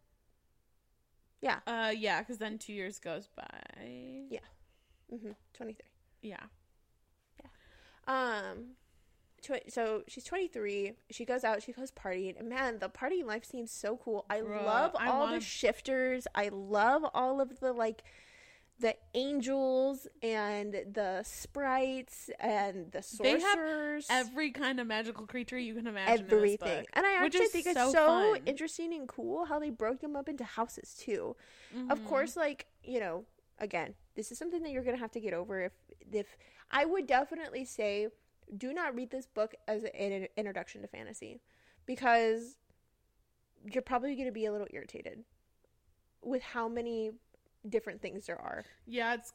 [1.40, 1.58] Yeah.
[1.66, 3.60] Uh, yeah, because then two years goes by.
[4.30, 4.38] Yeah.
[5.12, 5.32] Mm-hmm.
[5.54, 5.84] 23.
[6.22, 6.36] Yeah.
[7.42, 7.48] Yeah.
[8.06, 8.76] Um,
[9.42, 10.92] tw- so she's 23.
[11.10, 11.62] She goes out.
[11.62, 14.24] She goes partying, and man, the partying life seems so cool.
[14.30, 16.26] I Bruh, love I all wanna- the shifters.
[16.34, 18.02] I love all of the like
[18.78, 24.06] the angels and the sprites and the They have sorcerers.
[24.10, 26.20] Every kind of magical creature you can imagine.
[26.20, 26.86] in this everything.
[26.94, 28.40] And I actually think it's so so fun.
[28.46, 31.36] interesting and cool how they broke them up into houses too.
[31.90, 32.06] Of Mhm.
[32.08, 33.24] course, like, you know,
[33.58, 35.72] again, this is something that you're going to have to get over if
[36.10, 36.36] if
[36.70, 38.08] I would definitely say
[38.56, 41.40] do not read this book as an introduction to fantasy
[41.86, 42.58] because
[43.70, 45.24] you're probably going to be a little irritated
[46.22, 47.12] with how many
[47.68, 48.64] different things there are.
[48.86, 49.32] Yeah, it's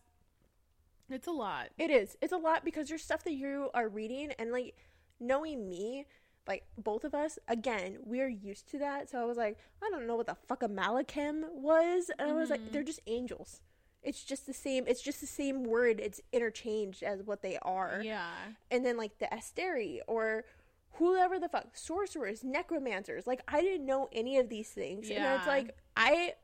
[1.09, 1.69] it's a lot.
[1.77, 2.17] It is.
[2.21, 4.75] It's a lot because there's stuff that you are reading and like
[5.21, 6.05] knowing me,
[6.47, 9.09] like both of us, again, we're used to that.
[9.09, 12.11] So I was like, I don't know what the fuck a Malakim was.
[12.19, 12.71] And I was like, Mhm.
[12.73, 13.61] they're just angels.
[14.07, 15.99] It's just the same it's just the same word.
[15.99, 18.01] It's interchanged as what they are.
[18.03, 18.29] Yeah.
[18.71, 20.45] And then like the Asteri or
[20.93, 23.27] whoever the fuck sorcerers, necromancers.
[23.27, 25.09] Like I didn't know any of these things.
[25.09, 25.33] yeah.
[25.33, 26.35] And it's like I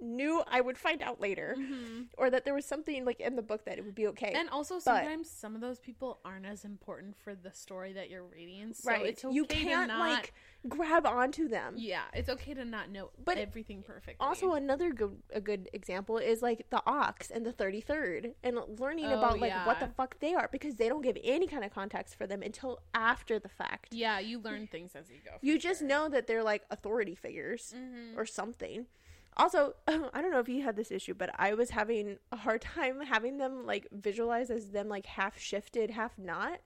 [0.00, 1.56] knew I would find out later.
[1.56, 4.32] hmm Or that there was something like in the book that it would be okay.
[4.34, 8.24] And also sometimes some of those people aren't as important for the story that you're
[8.24, 8.72] reading.
[8.74, 9.06] So right.
[9.06, 10.34] it's okay you to can't not like
[10.68, 11.74] grab onto them.
[11.78, 14.16] Yeah, it's okay to not know But everything perfectly.
[14.20, 18.58] Also, another good a good example is like the Aux and the Thirty Third, and
[18.78, 21.64] learning Oh, about like what the fuck they are because they don't give any kind
[21.64, 23.88] of context for them until after the fact.
[23.92, 25.32] yeah, you learn things as you go.
[25.40, 28.86] You just know that they're like authority figures hmm or something.
[29.36, 32.62] Also, I don't know if you had this issue, but I was having a hard
[32.62, 36.60] time having them like visualize as them like half shifted, half not.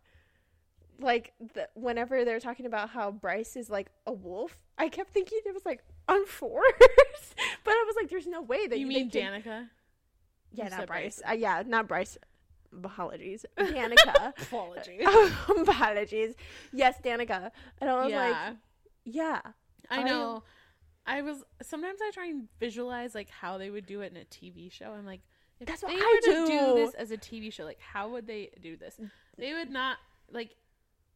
[0.98, 5.38] Like the, whenever they're talking about how Bryce is like a wolf, I kept thinking
[5.46, 6.62] it was like on fours,
[7.64, 9.68] but I was like, "There's no way that You they mean can- Danika?
[10.52, 11.20] Yeah, You not Bryce.
[11.20, 11.22] Bryce.
[11.26, 12.18] Uh, yeah, not Bryce.
[12.76, 14.32] Apologies, Danika.
[14.42, 15.06] Apologies.
[15.48, 16.34] Apologies.
[16.72, 17.50] Yes, Danika.
[17.80, 18.54] And I was like, yeah,
[19.04, 19.40] yeah,
[19.90, 20.42] I I- know.
[20.44, 20.59] I
[21.22, 24.70] was sometimes I try and visualize like how they would do it in a TV
[24.72, 24.92] show.
[24.96, 25.20] I'm like,
[25.58, 26.74] if That's what they I were to do do.
[26.76, 28.96] this as a TV show, like how would they do this?
[29.00, 29.10] Mm.
[29.38, 29.98] They would not
[30.32, 30.54] like.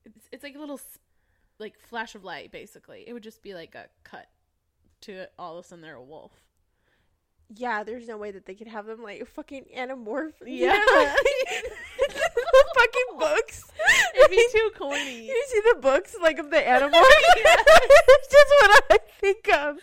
[0.04, 0.80] It's, it's like a little
[1.58, 2.50] like flash of light.
[2.52, 4.26] Basically, it would just be like a cut
[5.02, 5.32] to it.
[5.38, 6.32] all of a sudden they're a wolf.
[7.54, 7.84] yeah.
[7.84, 10.32] There's no way that they could have them like fucking Animorph.
[10.44, 10.72] Yeah.
[11.98, 13.64] the fucking books.
[14.16, 15.26] It'd be too corny.
[15.26, 17.00] You see the books like of the animal.
[17.02, 19.78] it's just what I think of.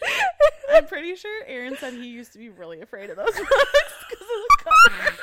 [0.73, 3.39] I'm pretty sure Aaron said he used to be really afraid of those books
[4.09, 5.19] because of the covers.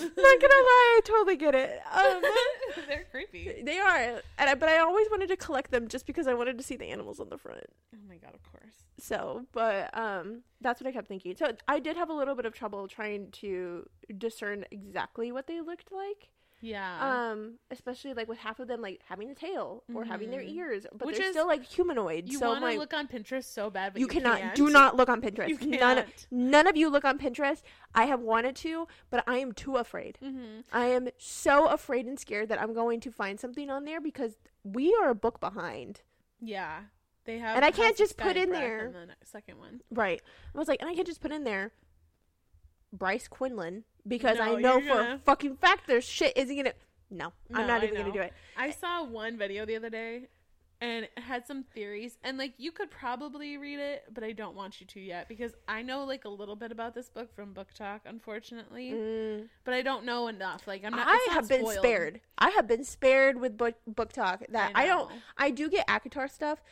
[0.00, 1.80] Not gonna lie, I totally get it.
[1.92, 2.22] Um,
[2.88, 3.62] They're creepy.
[3.64, 3.96] they are,
[4.38, 6.76] and I, but I always wanted to collect them just because I wanted to see
[6.76, 7.64] the animals on the front.
[7.94, 8.74] Oh my god, of course.
[8.98, 11.36] So, but um, that's what I kept thinking.
[11.36, 13.86] So I did have a little bit of trouble trying to
[14.18, 16.30] discern exactly what they looked like.
[16.62, 17.30] Yeah.
[17.30, 20.54] Um, especially like with half of them like having a tail or having their Mhm.
[20.54, 22.28] ears, but Which they're is- still like humanoid.
[22.28, 24.54] you so want to like, look on Pinterest so bad, but you, you, cannot can't.
[24.54, 25.48] do not look on Pinterest.
[25.66, 26.26] None can't.
[26.30, 27.62] none of you look on Pinterest.
[27.94, 30.18] I have wanted to, but I am too afraid.
[30.22, 30.60] Mm-hmm.
[30.70, 34.36] I am so afraid and scared that I'm going to find something on there because
[34.62, 36.02] we are a book behind.
[36.40, 36.82] Yeah.
[37.24, 37.56] They have.
[37.56, 39.80] And I can't just put in there- in the second one.
[39.90, 40.20] Right.
[40.54, 41.72] I was like, and I can't just put in there
[42.92, 46.72] Bryce Quinlan because I know for gonna- fucking fact their shit isn't gonna.
[47.10, 48.32] No, I'm not I even gonna do it.
[48.56, 50.28] I saw one video the other day,
[50.80, 54.54] and it had some theories, and like you could probably read it, but I don't
[54.54, 57.52] want you to yet because I know like a little bit about this book from
[57.52, 59.48] BookTok, unfortunately, Mm.
[59.64, 60.66] but I don't know enough.
[60.68, 61.06] Like I'm not.
[61.08, 61.78] I not have been spoiled.
[61.78, 62.20] spared.
[62.38, 64.46] I have been spared with book BookTok.
[64.50, 65.10] That I, don't.
[65.36, 66.62] I do get ACOTAR stuff,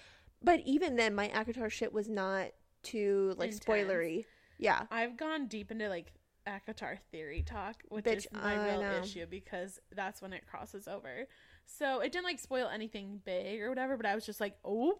[0.40, 2.50] but even then, my ACOTAR shit was not
[2.84, 3.64] too like Intense.
[3.64, 4.24] spoilery.
[4.56, 4.82] Yeah.
[4.90, 6.12] I've gone deep into like
[6.48, 9.00] ACOTAR theory talk, which Bitch, is my I real know.
[9.02, 11.26] issue because that's when it crosses over.
[11.66, 14.98] So it didn't like spoil anything big or whatever, but I was just like, oh,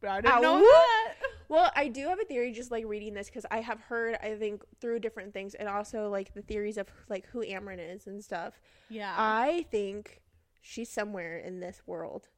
[0.00, 0.60] but I didn't know Ow.
[0.60, 1.14] that.
[1.48, 4.36] Well, I do have a theory just like reading this because I have heard I
[4.36, 8.22] think through different things and also like the theories of like who Amren is and
[8.22, 8.60] stuff.
[8.88, 9.12] Yeah.
[9.18, 10.22] I think
[10.62, 12.28] she's somewhere in this world.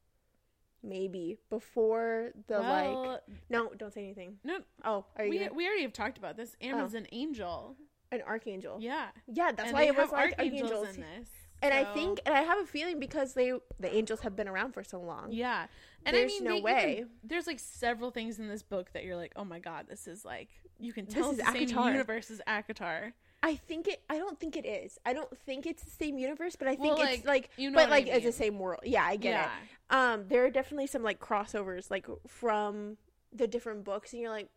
[0.85, 4.37] Maybe before the like no, don't say anything.
[4.43, 6.57] no, Oh, are you we, gonna- we already have talked about this.
[6.61, 6.97] Amren's Oh.
[6.97, 7.77] an angel.
[8.13, 8.77] An archangel?
[8.79, 9.07] Yeah.
[9.27, 10.95] Yeah, that's and why it was like archangels archangels.
[10.95, 11.29] in this.
[11.61, 14.73] And I think, and I have a feeling because they the angels have been around
[14.73, 15.31] for so long.
[15.31, 15.67] Yeah.
[16.05, 17.05] And There's I mean, no they even- way.
[17.23, 20.25] there's like several things in this book that you're like, oh my god, this is
[20.25, 20.49] like
[20.79, 21.91] you can tell This is the same ACOTAR.
[21.93, 23.13] universe as ACOTAR.
[23.41, 24.01] I think it.
[24.09, 24.97] I don't think it is.
[25.05, 27.75] I don't think it's the same universe, but I Well, think it's like, you know
[27.75, 28.81] but what I like it's the same world.
[28.83, 29.45] Yeah, I get yeah.
[29.45, 29.95] it.
[29.95, 32.97] Um, there are definitely some like crossovers, like from
[33.33, 34.49] the different books, and you're like,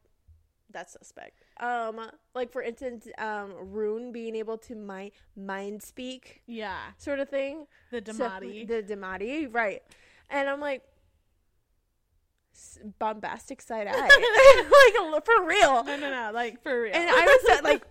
[0.77, 1.41] that's suspect.
[1.59, 1.99] Um,
[2.35, 6.79] like for instance, um, Ruhn being able to mind mind speak, Yeah.
[6.99, 7.67] sort of thing.
[7.91, 9.83] The So- the Demati, right?
[10.29, 10.83] And I'm like,
[12.99, 13.93] bombastic side eye,
[15.13, 15.85] like for real.
[15.85, 16.31] no, no, no.
[16.33, 16.95] Like for real.
[16.95, 17.85] And I was like,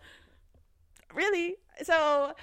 [1.13, 1.55] really?
[1.83, 2.33] So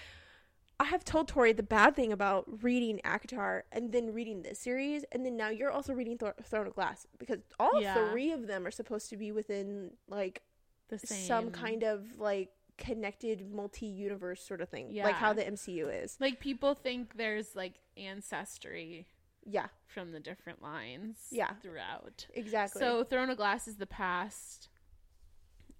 [0.82, 5.04] I have told Tori the bad thing about reading ACOTAR and then reading this series,
[5.12, 8.10] and then now you're also reading Thro- Throne of Glass because all Yeah.
[8.10, 10.42] three of them are supposed to be within like
[10.88, 11.24] the same.
[11.26, 16.16] some kind of like connected multi-universe sort of thing, like how the MCU is.
[16.18, 19.06] like people think there's like ancestry
[19.44, 21.28] Yeah, from the different lines.
[21.30, 21.54] Yeah.
[21.62, 22.26] Throughout.
[22.34, 22.80] exactly.
[22.80, 24.68] So Throne of Glass is the past.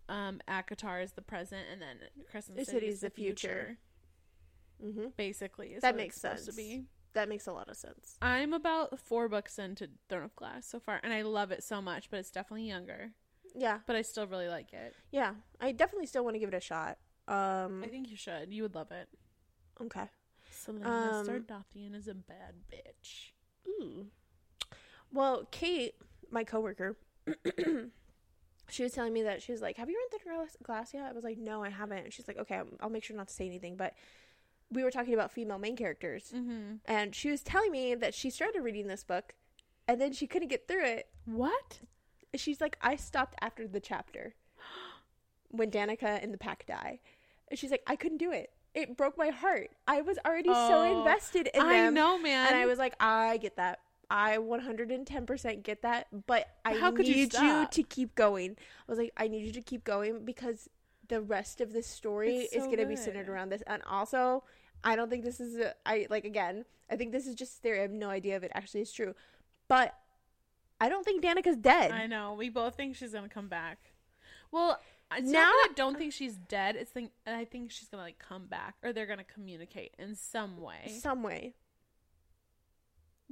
[0.09, 1.97] Um, ACOTAR is the present, and then
[2.31, 3.49] Crescent City, is the future.
[3.49, 3.79] future.
[4.83, 6.47] Hmm Basically, is That makes sense.
[6.47, 6.85] to be.
[7.15, 8.17] that makes a lot of sense.
[8.23, 11.81] I'm about four books into Throne of Glass so far, and I love it so
[11.83, 12.11] much.
[12.11, 13.13] But it's definitely younger.
[13.55, 14.95] Yeah, But I still really like it.
[15.11, 15.35] yeah.
[15.61, 16.97] I definitely still want to give it a shot.
[17.29, 18.51] Um, I think you should.
[18.53, 19.09] You would love it.
[19.81, 20.05] okay.
[20.51, 23.33] Selena Um, Sardathian is a bad bitch.
[23.69, 24.07] Ooh.
[25.13, 25.95] Well, Kate,
[26.31, 26.97] my coworker,
[28.69, 31.05] she was telling me that she was like, "Have you read the glass, glass yet?"
[31.11, 33.35] I was like, "No, I haven't." And she's like, "Okay, I'll make sure not to
[33.35, 33.95] say anything." But
[34.73, 36.77] we were talking about female main characters, Mm-hmm.
[36.87, 39.35] and she was telling me that she started reading this book,
[39.87, 41.09] and then she couldn't get through it.
[41.27, 41.81] What?
[42.35, 44.35] She's like, "I stopped after the chapter
[45.51, 47.01] when Danika and the pack die,"
[47.49, 48.51] and she's like, "I couldn't do it.
[48.75, 49.71] It broke my heart.
[49.87, 52.47] I was already so Oh, invested in I them." know, man.
[52.49, 53.81] And I was like, I get that.
[54.11, 57.71] I 110% get that, but I How could you need you, stop?
[57.73, 58.57] to keep going.
[58.87, 60.69] I was like, I need you to keep going because
[61.09, 63.63] the rest of this story It's is going to be centered around this.
[63.67, 64.45] And also,
[64.85, 67.79] I don't think this is a, I like again, I think this is just theory.
[67.79, 69.15] I have no idea if it actually is true.
[69.69, 69.95] But
[70.81, 71.93] I don't think Danika's dead.
[71.93, 72.35] I know.
[72.35, 73.79] We both think she's gonna come back.
[74.51, 74.79] Well,
[75.17, 76.77] it's Now- I don't think she's dead.
[76.77, 80.61] It's think I think she's gonna like come back, or they're gonna communicate in some
[80.61, 80.89] way.
[81.01, 81.55] Some way.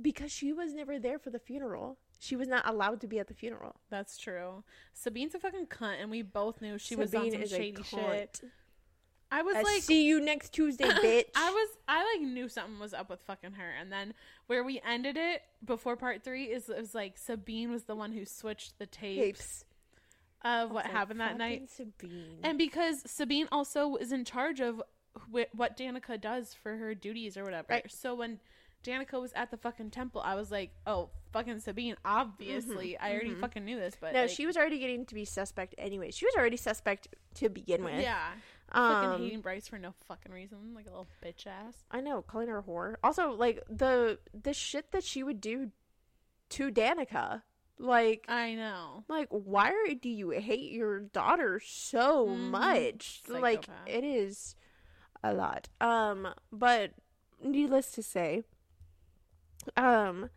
[0.00, 1.98] Because she was never there for the funeral.
[2.18, 3.80] She was not allowed to be at the funeral.
[3.88, 4.62] That's true.
[4.92, 7.56] Sabine's a fucking cunt, and we both knew she was on Sabine some is a
[7.56, 8.40] shady shit.
[9.30, 11.26] I was like, see you next Tuesday, bitch.
[11.34, 14.14] I was I like knew something was up with fucking her, and then
[14.46, 18.12] where we ended it before part three is it was like Sabine was the one
[18.12, 19.64] who switched the tapes, Tapes.
[20.44, 22.38] of what like, happened that night, Sabine.
[22.42, 24.82] and because Sabine also is in charge of
[25.32, 27.66] wh- what Danika does for her duties or whatever.
[27.70, 27.90] Right.
[27.90, 28.40] So when
[28.84, 33.04] Danika was at the fucking temple, I was like, oh fucking Sabine, obviously mm-hmm.
[33.04, 33.40] I already mm-hmm.
[33.40, 36.10] fucking knew this, but no, like, she was already getting to be suspect anyway.
[36.10, 38.00] She was already suspect to begin with.
[38.00, 38.30] yeah.
[38.72, 41.84] Fucking Um, hating Bryce for no fucking reason, like a little bitch ass.
[41.90, 42.96] I know, calling her a whore.
[43.02, 45.72] Also, like the the shit that she would do
[46.50, 47.42] to Danika,
[47.78, 48.24] like.
[48.28, 49.04] I know.
[49.08, 52.50] Like, why do you hate your daughter so Mhm.
[52.50, 53.22] much?
[53.26, 54.54] Like, it is
[55.22, 55.68] a lot.
[55.80, 56.92] Um, but
[57.42, 58.44] needless to say,
[59.76, 60.30] um,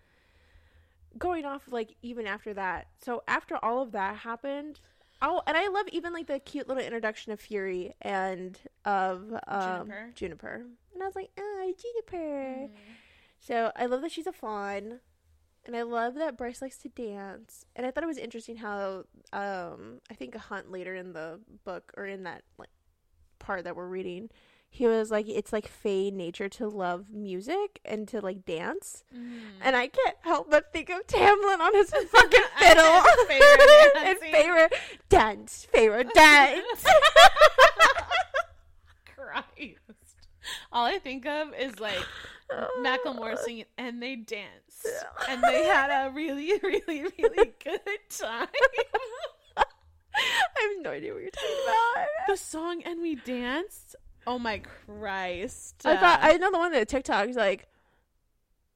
[1.17, 2.87] going off like even after that.
[2.99, 4.79] So after all of that happened,
[5.23, 9.88] oh, and I love even like the cute little introduction of Fury and of um
[9.88, 10.12] Juniper.
[10.13, 12.67] Juniper, and I was like, oh, Juniper.
[12.67, 12.69] Mm.
[13.39, 14.99] So I love that she's a fawn.
[15.65, 17.65] And I love that Bryce likes to dance.
[17.73, 21.39] And I thought it was interesting how um I think a Hunt later in the
[21.63, 22.69] book or in that like
[23.39, 24.29] part that we're reading,
[24.75, 29.03] he was like it's like Fae nature to love music and to like dance.
[29.15, 29.41] Mhm.
[29.62, 33.01] And I can't help but think of Tamlin on his fucking fiddle.
[33.03, 34.73] his favorite and favorite
[35.09, 36.86] dance, favorite dance.
[39.15, 40.17] Christ.
[40.71, 42.03] All I think of is like
[42.81, 44.88] Macklemore singing, and they danced,
[45.29, 48.47] and they had a really, really, really good time.
[49.55, 49.63] I
[50.75, 52.07] have no idea what you're talking about.
[52.27, 55.81] the song "And We Danced." Oh my Christ!
[55.86, 57.67] I thought I know the one that TikTok is like,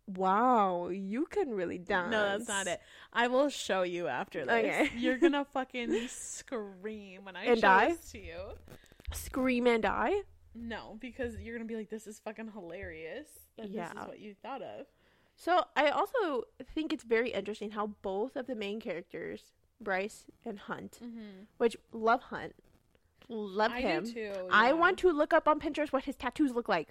[0.07, 2.81] "Wow, you can really dance." no, that's not it.
[3.13, 4.53] I will show you after this.
[4.53, 4.91] Okay.
[4.97, 7.89] You're gonna fucking scream when I And show die?
[7.89, 8.39] this to you.
[9.13, 10.13] Scream and die.
[10.53, 13.93] No, because you're gonna be like, "This is fucking hilarious." That Yeah.
[13.93, 14.87] This is what you thought of.
[15.35, 20.57] So I also think it's very interesting how both of the main characters, Bryce and
[20.59, 21.43] Hunt, Mm-hmm.
[21.57, 22.55] which love Hunt,
[23.29, 24.03] love I him.
[24.05, 24.33] do too.
[24.51, 26.89] I want to look up on Pinterest what his tattoos look like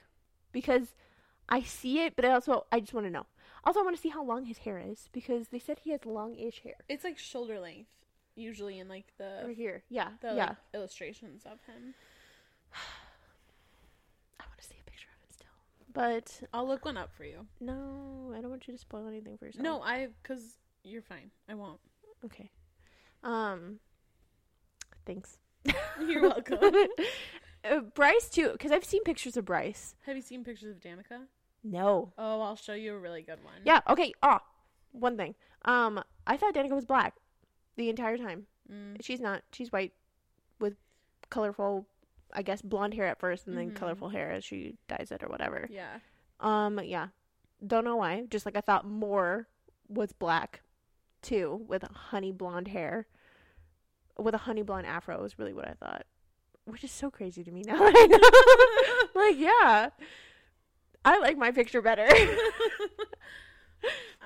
[0.52, 0.94] because
[1.48, 3.26] I see it, but I also I just want to know.
[3.64, 6.06] Also, I want to see how long his hair is because they said he has
[6.06, 7.90] longish hair It's like shoulder length,
[8.36, 9.82] usually in like over the here.
[9.88, 10.46] Yeah, the yeah.
[10.48, 11.94] like, illustrations of him.
[14.40, 15.48] I want to see a picture of him still,
[15.92, 17.46] but I'll look one up for you.
[17.60, 19.64] no, I don't want you to spoil anything for yourself.
[19.64, 21.30] No, I because you're fine.
[21.48, 21.80] I won't.
[22.24, 22.50] okay.
[23.24, 23.80] Um,
[25.06, 25.38] thanks.
[26.06, 26.58] You're welcome.
[27.64, 29.94] uh, Bryce too, because I've seen pictures of Bryce.
[30.06, 31.22] Have you seen pictures of Danika?
[31.64, 32.12] No.
[32.16, 33.54] Oh, I'll show you a really good one.
[33.64, 33.80] Yeah.
[33.88, 34.12] Okay.
[34.22, 34.38] Oh,
[34.92, 35.34] one thing.
[35.64, 37.14] Um, I thought Danika was black
[37.76, 38.46] the entire time.
[38.72, 38.96] Mm.
[39.00, 39.42] She's not.
[39.52, 39.92] She's white
[40.60, 40.74] with
[41.30, 41.86] colorful,
[42.32, 43.76] I guess, blonde hair at first, and then Mhm.
[43.76, 45.66] colorful hair as she dyes it or whatever.
[45.70, 45.98] Yeah.
[46.40, 47.08] Um, yeah.
[47.66, 48.26] Don't know why.
[48.30, 49.48] Just like I thought more
[49.88, 50.60] was black,
[51.22, 53.06] too, with honey blonde hair,
[54.18, 56.06] with a honey blonde afro is really what I thought,
[56.64, 57.78] which is so crazy to me now.
[57.78, 58.06] that I
[59.14, 59.20] know.
[59.20, 59.90] like, yeah,
[61.04, 62.08] I like my picture better.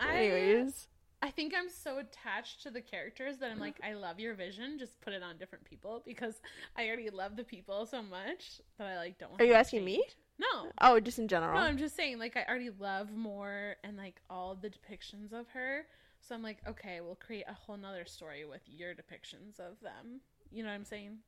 [0.01, 0.89] I, Anyways,
[1.23, 4.79] I think I'm so attached to the characters that I'm like, I love your vision.
[4.79, 6.41] Just put it on different people because
[6.77, 9.31] I already love the people so much that I like don't.
[9.31, 10.03] want Are you asking me?
[10.39, 10.71] No.
[10.81, 11.53] oh, just in general.
[11.53, 15.47] No, I'm just saying, like, I already love more and like all the depictions of
[15.51, 15.85] her.
[16.21, 20.21] So I'm like, okay, we'll create a whole nother story with your depictions of them.
[20.51, 21.19] You know what I'm saying?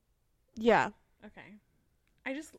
[0.57, 0.91] yeah.
[1.25, 1.55] Okay.
[2.27, 2.55] I just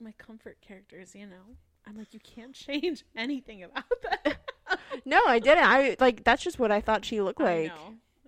[0.00, 1.56] my comfort characters, you know.
[1.86, 4.38] I'm like, you can't change anything about that.
[5.04, 5.64] No, I didn't.
[5.64, 7.70] I like that's just what I thought she looked like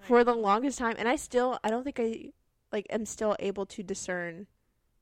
[0.03, 2.31] for the longest time, and I still, I don't think I
[2.71, 4.47] like am still able to discern.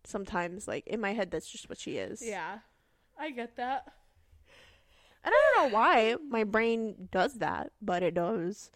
[0.04, 2.22] Sometimes, like in my head, that's just what she is.
[2.24, 2.60] Yeah.
[3.18, 3.92] I get that.
[5.24, 8.70] And I don't know why my brain does that, but it does.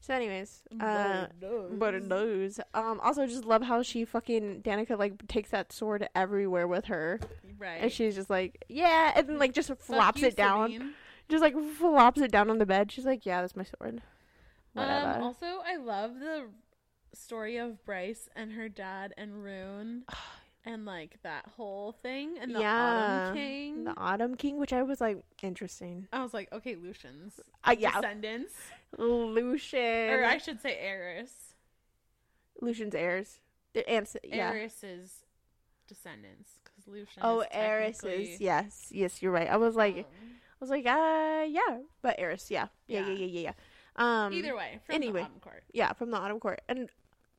[0.00, 1.26] So, anyways, uh,
[1.72, 2.60] but it does.
[2.74, 7.18] Um, also, just love how she fucking Danika like takes that sword everywhere with her,
[7.58, 7.78] Right.
[7.82, 10.92] and she's just like, yeah, and then like just flops you, it down, Sabine.
[11.28, 12.92] just like flops it down on the bed.
[12.92, 14.02] She's like, yeah, that's my sword.
[14.76, 16.50] Um, also, I love the
[17.14, 20.02] story of Bryce and her dad and Ruhn
[20.66, 23.22] and like that whole thing and the Yeah.
[23.28, 23.84] Autumn King.
[23.84, 26.08] the Autumn King, which I was like interesting.
[26.12, 28.52] I was like, okay, Lucian's Uh, yeah, descendants,
[28.98, 31.54] Lucian, or I should say Eris.
[32.60, 33.38] Lucian's heirs.
[33.74, 34.50] The ants, yeah.
[34.52, 35.24] Eris's
[35.86, 37.22] descendants, because Lucian.
[37.22, 39.48] Oh, is technically, is yes, yes, you're right.
[39.48, 43.12] I was like, um, I was like, uh, yeah, but Eris, yeah, yeah, yeah, Yeah.
[43.14, 43.40] yeah, yeah.
[43.40, 43.52] yeah.
[44.24, 45.20] Um, either way, from anyway.
[45.20, 45.64] the Autumn Court.
[45.72, 46.88] yeah, from the Autumn Court, and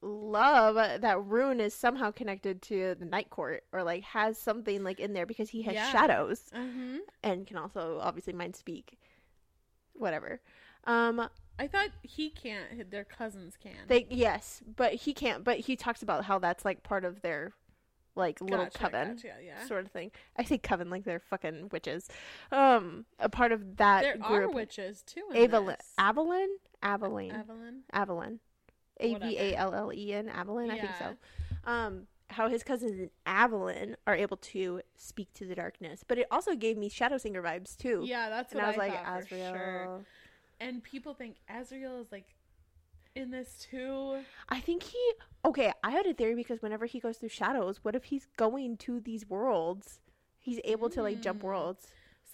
[0.01, 4.99] love that Ruhn is somehow connected to the Night Court, or like has something like
[4.99, 5.91] in there because he has Yeah.
[5.91, 6.97] shadows Mm-hmm.
[7.23, 8.97] and can also obviously mind speak.
[9.93, 10.41] Whatever.
[10.85, 11.27] Um,
[11.59, 12.89] I thought he can't.
[12.91, 13.73] Their cousins can.
[13.87, 15.43] they yes, but he can't.
[15.43, 17.53] But he talks about how that's like part of their
[18.15, 19.15] like little Gotcha, coven.
[19.15, 19.65] gotcha, yeah.
[19.65, 20.11] Sort of thing.
[20.37, 22.07] I say coven like they're fucking witches.
[22.51, 24.29] Um, a part of that There group.
[24.29, 25.21] are witches too.
[25.31, 25.49] This.
[25.99, 26.47] Avalyn,
[26.83, 27.81] Aveline, Evelyn.
[27.93, 28.39] Avalyn,
[28.99, 30.71] A V A L L E N, Avalyn.
[30.71, 31.15] I think so.
[31.69, 36.03] Um, how his cousins in Avallen are able to speak to the darkness.
[36.07, 38.03] But it also gave me Shadowsinger vibes too.
[38.05, 39.51] Yeah, that's and what I was like, thought for Azriel.
[39.53, 40.05] sure.
[40.59, 42.25] And people think Azriel is like
[43.15, 44.17] in this too.
[44.49, 45.11] I think he.
[45.45, 48.77] Okay, I had a theory because whenever he goes through shadows, what if he's going
[48.77, 49.99] to these worlds?
[50.39, 51.43] He's able to like jump Mm.
[51.43, 51.87] worlds.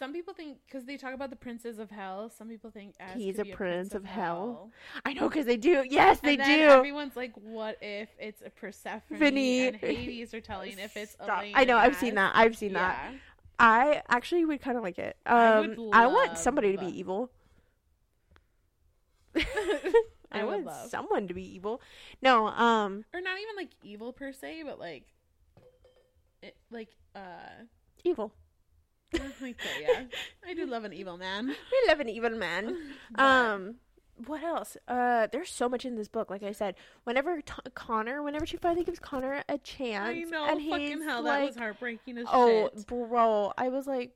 [0.03, 2.29] Some people think because they talk about the princes of hell.
[2.29, 4.69] Some people think Az He's a be prince of hell.
[5.05, 5.85] I know because they do.
[5.89, 6.65] Yes, they and then do.
[6.73, 9.67] Everyone's like, "What if it's a Persephone?" Vinny.
[9.67, 11.45] And Hades are telling if it's Stop.
[11.53, 11.77] I know.
[11.77, 12.33] I've seen that.
[12.35, 13.13] I've seen that.
[13.57, 15.15] I actually would kind of like it.
[15.25, 17.29] Um, I I, want somebody to be evil.
[19.37, 19.43] I
[20.33, 20.89] I, would want love.
[20.89, 21.81] someone to be evil.
[22.21, 25.05] No, um, or not even like evil per se, but like,
[26.41, 27.63] it, like uh,
[28.03, 28.33] evil.
[29.41, 30.03] like that, yeah.
[30.47, 31.47] I do love an evil man.
[31.71, 32.77] We love an evil man.
[33.11, 33.75] But- Um,
[34.27, 34.77] what else?
[34.87, 36.29] Uh, there's so much in this book.
[36.29, 40.45] Like I said, whenever T- Connor, whenever she finally gives Connor a chance, I know,
[40.45, 42.85] and fucking hell, like, that was heartbreaking as "Oh, shit.
[42.85, 44.11] bro," I was like,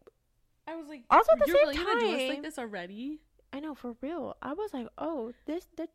[0.68, 3.20] I was like, Also at the same really gonna do us time- like this already?
[3.52, 4.36] I know for real.
[4.42, 5.90] I was like, "Oh, this that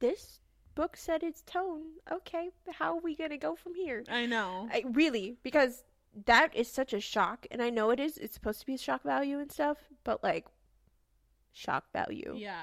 [0.00, 0.40] this
[0.74, 1.82] book set its tone.
[2.10, 4.68] Okay, how are we gonna go from here?" I know.
[4.72, 5.84] I really because
[6.26, 8.16] that is such a shock, and I know it is.
[8.18, 10.46] It's supposed to be shock value and stuff, but like,
[11.52, 12.34] shock value.
[12.36, 12.62] Yeah.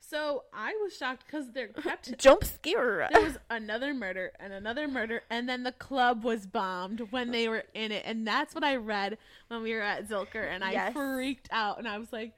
[0.00, 3.08] So I was shocked because there kept Jump scare.
[3.10, 7.48] there was another murder and another murder, and then the club was bombed when they
[7.48, 9.16] were in it, and that's what I read
[9.48, 10.92] when we were at Zilker, and I Yes.
[10.92, 12.32] freaked out, and I was like,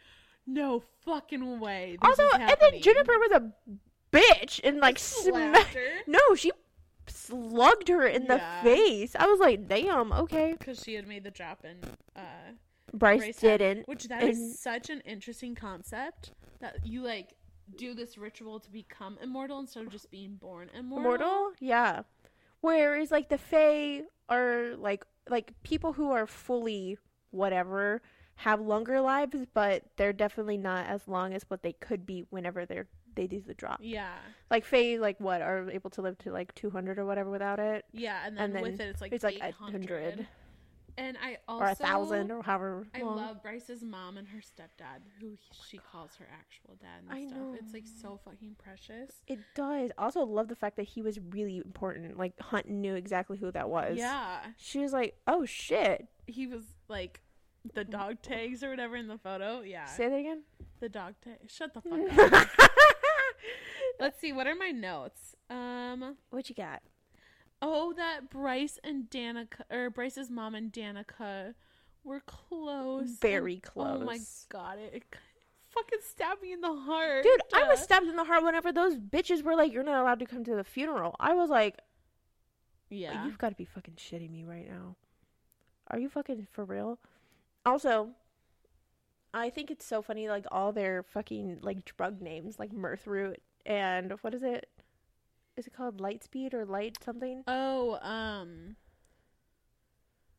[0.47, 3.53] "No fucking way!" This Also, and then happening." Juniper was a
[4.13, 5.53] bitch and like sma-
[6.07, 6.53] No, she
[7.27, 8.63] slugged her in the Yeah.
[8.63, 9.15] face.
[9.17, 10.55] I was like, damn, okay.
[10.59, 12.53] because she had made the drop and Uh,
[12.93, 13.87] Bryce, Bryce didn't.
[13.89, 17.35] Which that is And- such an interesting concept that you like
[17.77, 21.15] do this ritual to become immortal instead of just being born immortal.
[21.15, 21.53] Immortal?
[21.61, 22.03] Yeah.
[22.61, 26.97] Whereas like the Fae are like like people who are fully
[27.31, 28.01] whatever
[28.37, 32.65] have longer lives, but they're definitely not as long as what they could be whenever
[32.65, 32.87] they're
[33.17, 33.81] they do the drop.
[33.83, 34.13] Yeah,
[34.51, 37.59] Like Fae, like what are able to live to like two hundred or whatever without
[37.59, 37.85] it.
[37.93, 39.55] yeah, and then, And then with it, it's like it's like 800.
[39.59, 40.27] hundred
[40.99, 45.01] And I also or a thousand or however I love Bryce's mom and her stepdad,
[45.21, 45.39] who he-
[45.69, 47.57] she calls her actual dad and I stuff.
[47.61, 49.13] It's like so fucking precious.
[49.27, 49.91] It does.
[49.99, 52.17] Also love the fact that he was really important.
[52.17, 53.99] Like Hunt knew exactly who that was.
[53.99, 57.21] Yeah, She was like, "Oh shit." he was like
[57.75, 59.61] the dog tags or whatever in the photo.
[59.61, 60.43] Yeah, Say that again.
[60.81, 61.39] the dog tag.
[61.49, 62.66] Shut the fuck up.
[63.99, 64.33] Let's see.
[64.33, 65.35] What are my notes?
[65.51, 66.17] Um.
[66.31, 66.83] What you got?
[67.63, 71.55] Oh, that Bryce and Danika, or Bryce's mom and Danika
[72.05, 73.11] were close.
[73.21, 73.99] Very and- close.
[74.03, 74.19] Oh my
[74.49, 75.03] god, it, it
[75.71, 77.23] fucking stabbed me in the heart.
[77.23, 80.19] Dude, I was stabbed in the heart whenever those bitches were like, "You're not allowed
[80.21, 81.79] to come to the funeral." I was like,
[82.91, 83.25] Yeah.
[83.25, 84.97] "You've got to be fucking shitting me right now.
[85.91, 86.99] Are you fucking for real?"
[87.65, 88.11] Also,
[89.35, 93.37] I think it's so funny, like all their fucking like drug names, like Mirthroot
[93.67, 94.69] and what is it?
[95.57, 97.43] Is it called Lightspeed or Light something?
[97.47, 98.77] Oh, um.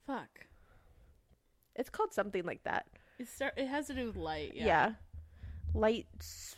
[0.06, 0.46] Fuck.
[1.76, 2.88] It's called something like that.
[3.20, 3.54] It start.
[3.58, 4.54] It has to do with light.
[4.56, 4.66] Yeah.
[4.66, 4.92] Yeah.
[5.74, 6.56] Lights.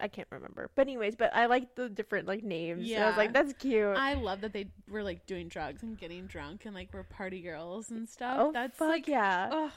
[0.00, 0.70] I can't remember.
[0.74, 2.86] But anyways, but I like the different like names.
[2.86, 3.04] Yeah.
[3.04, 3.96] I was like, that's cute.
[3.96, 7.40] I love that they were like doing drugs and getting drunk and like were party
[7.40, 8.36] girls and stuff.
[8.38, 9.48] oh That's fuck like, yeah.
[9.50, 9.72] oh,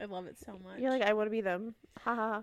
[0.00, 0.80] I love it so much.
[0.80, 1.74] You're like, I want to be them.
[2.00, 2.42] Ha ha.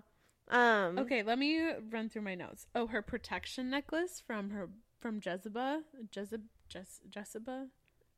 [0.50, 0.98] Um.
[0.98, 2.66] Okay, let me run through my notes.
[2.74, 4.70] Oh, her protection necklace from her
[5.00, 5.82] from Jezebel,
[6.14, 6.42] Jezeb,
[6.72, 7.68] Jes, Jezebel,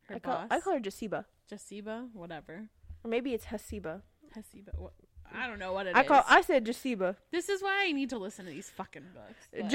[0.07, 1.25] her I call, boss, I call her Jasiba.
[1.51, 2.67] Jesiba, whatever,
[3.03, 4.01] Or maybe it's Hesiba.
[4.35, 4.77] Hesiba.
[4.77, 4.93] What,
[5.33, 5.95] I don't know what it is.
[5.95, 6.23] I call.
[6.27, 7.15] I said Jasiba.
[7.31, 9.47] this is why I need to listen to these fucking books.
[9.51, 9.69] But.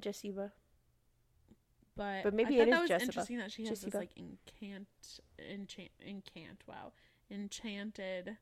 [0.00, 0.52] Jasiba.
[1.96, 3.04] but, but maybe I thought it that is was Jessica.
[3.04, 4.88] interesting that she has this like incant,
[5.38, 6.62] enchant, incant.
[6.66, 6.92] Wow,
[7.30, 8.36] enchanted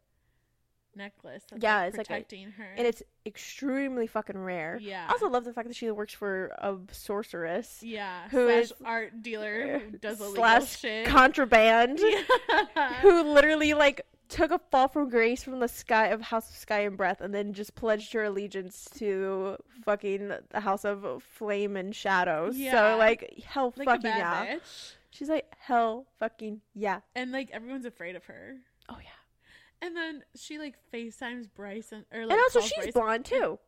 [0.96, 1.44] necklace.
[1.50, 2.74] That's, Yeah, like, it's like a- protecting her.
[2.76, 4.78] And it's extremely fucking rare.
[4.80, 5.06] yeah.
[5.08, 7.82] I also love the fact that she works for a sorceress.
[7.82, 11.06] yeah, who slash is- art dealer who eh, does illegal slash shit.
[11.06, 12.00] Contraband.
[12.76, 12.94] yeah.
[13.00, 16.80] who literally like took a fall from grace from the sky of House of Sky
[16.80, 21.94] and Breath and then just pledged her allegiance to fucking the House of Flame and
[21.94, 22.50] Shadow.
[22.54, 22.70] Yeah.
[22.92, 24.46] So like hell like fucking yeah.
[24.54, 24.92] bitch.
[25.10, 27.00] She's like hell fucking yeah.
[27.16, 28.56] And like everyone's afraid of her.
[28.88, 29.08] Oh yeah.
[29.82, 33.58] And then she like FaceTimes Bryce and or like and also she's blonde too.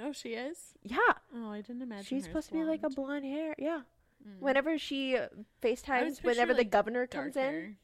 [0.00, 0.74] Oh, she is.
[0.82, 0.98] Yeah.
[1.34, 2.04] Oh, I didn't imagine.
[2.04, 3.24] She's supposed to be like a blonde.
[3.24, 3.54] hair.
[3.58, 3.80] Yeah.
[4.26, 4.40] Mm.
[4.40, 5.18] Whenever she
[5.62, 7.76] FaceTimes, whenever the like, governor Dark comes in,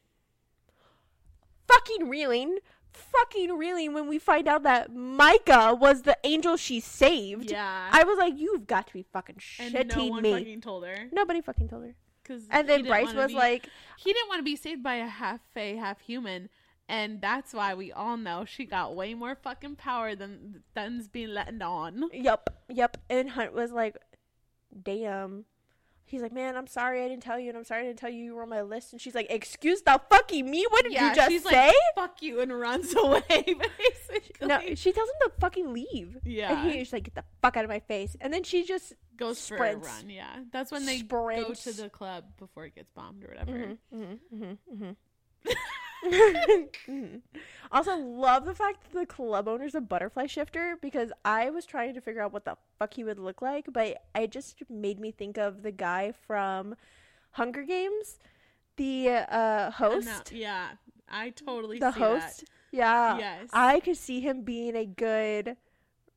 [1.67, 2.57] fucking reeling,
[2.91, 7.51] fucking reeling when we find out that Micah was the angel she saved.
[7.51, 7.89] Yeah.
[7.91, 10.31] I was like, you've got to be fucking and shitting no one me.
[10.33, 11.07] fucking told her.
[11.11, 11.95] Nobody fucking told her.
[12.23, 15.41] Because And then Bryce was like, he didn't want to be saved by a half
[15.53, 16.49] fae, half human,
[16.87, 21.29] and that's why we all know she got way more fucking power than than's being
[21.29, 22.09] letting on.
[22.13, 23.97] "Yep, yep." And Hunt was like,
[24.83, 25.45] "Damn."
[26.07, 28.11] He's like, "Man, I'm sorry I didn't tell you, and I'm sorry I didn't tell
[28.11, 30.63] you you were on my list." And she's like, "Excuse the fucking me?
[30.69, 33.23] What did Yeah, you just she's say?" like, "Fuck you," and runs away.
[33.27, 36.17] Basically, no, she tells him to fucking leave.
[36.23, 38.93] yeah, And he's like, "Get the fuck out of my face!" And then she just
[39.17, 40.07] goes for a run.
[40.09, 41.63] Yeah, that's when they go Sprints.
[41.63, 43.51] to the club before it gets bombed or whatever.
[43.51, 44.95] Mhm, mhm, mhm, mhm.
[45.47, 45.55] Mhm.
[47.71, 51.93] also, love the fact that the club owner's a butterfly shifter because I was trying
[51.93, 55.11] to figure out what the fuck he would look like, but it just made me
[55.11, 56.75] think of the guy from
[57.31, 58.19] Hunger Games,
[58.77, 60.31] the uh, host.
[60.31, 60.69] yeah,
[61.09, 62.41] I totally the host.
[62.41, 62.49] That.
[62.71, 65.55] Yeah, Yes, I could see him being a good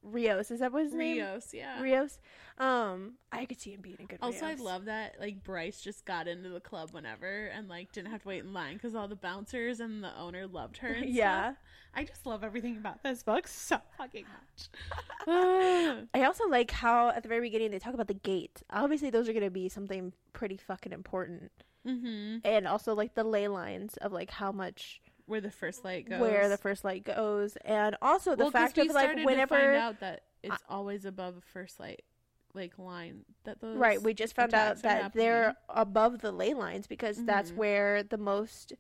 [0.03, 0.51] Rios.
[0.51, 1.19] Is that what his name?
[1.19, 1.51] Rios.
[1.53, 1.81] Yeah.
[1.81, 2.19] Rios.
[2.59, 4.19] Um, I could see him being a good.
[4.21, 8.11] Also, I love that like Bryce just got into the club whenever and like didn't
[8.11, 10.89] have to wait in line because all the bouncers and the owner loved her.
[10.99, 11.53] And Yeah.
[11.53, 11.57] stuff.
[11.95, 14.69] I just love everything about this book so fucking much.
[16.15, 18.63] I also like how at the very beginning they talk about the gate.
[18.71, 21.51] Obviously, those are going to be something pretty fucking important,
[21.87, 22.39] mm-hmm.
[22.45, 26.21] and also like the ley lines of like how much Where the first light goes.
[26.21, 29.27] where the first light goes, and also the well, fact of like started to find
[29.27, 32.03] whenever out that it's always above a first light
[32.59, 36.87] like line that those right, we just found out that they're above the ley lines
[36.87, 37.57] because that's Mhm.
[37.57, 38.73] where the most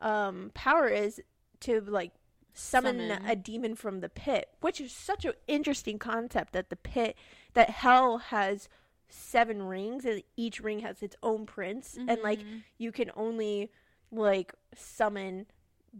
[0.00, 1.20] um power is
[1.60, 2.12] to like
[2.54, 3.26] summon, Summon.
[3.26, 7.16] a demon from the pit, which is such an interesting concept that the pit
[7.54, 8.68] that hell has
[9.08, 12.62] seven rings and each ring has its own prince and like Mhm.
[12.78, 13.70] you can only
[14.10, 15.46] like summon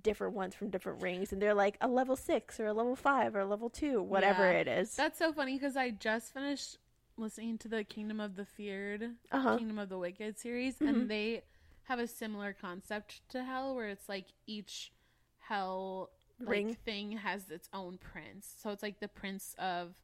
[0.02, 3.34] different ones from different rings and they're like a level 6 or a level 5
[3.34, 4.58] or a level 2 whatever Yeah.
[4.60, 6.78] it is That's so funny because I just finished
[7.16, 10.88] listening to the Kingdom of the Feared, uh-huh Kingdom of the Wicked series, Mhm.
[10.88, 11.42] and they
[11.84, 14.92] have a similar concept to Hell, where it's like each
[15.38, 16.10] Hell
[16.40, 16.74] like, Ring.
[16.74, 18.54] thing has its own prince.
[18.58, 19.94] So it's like the Prince of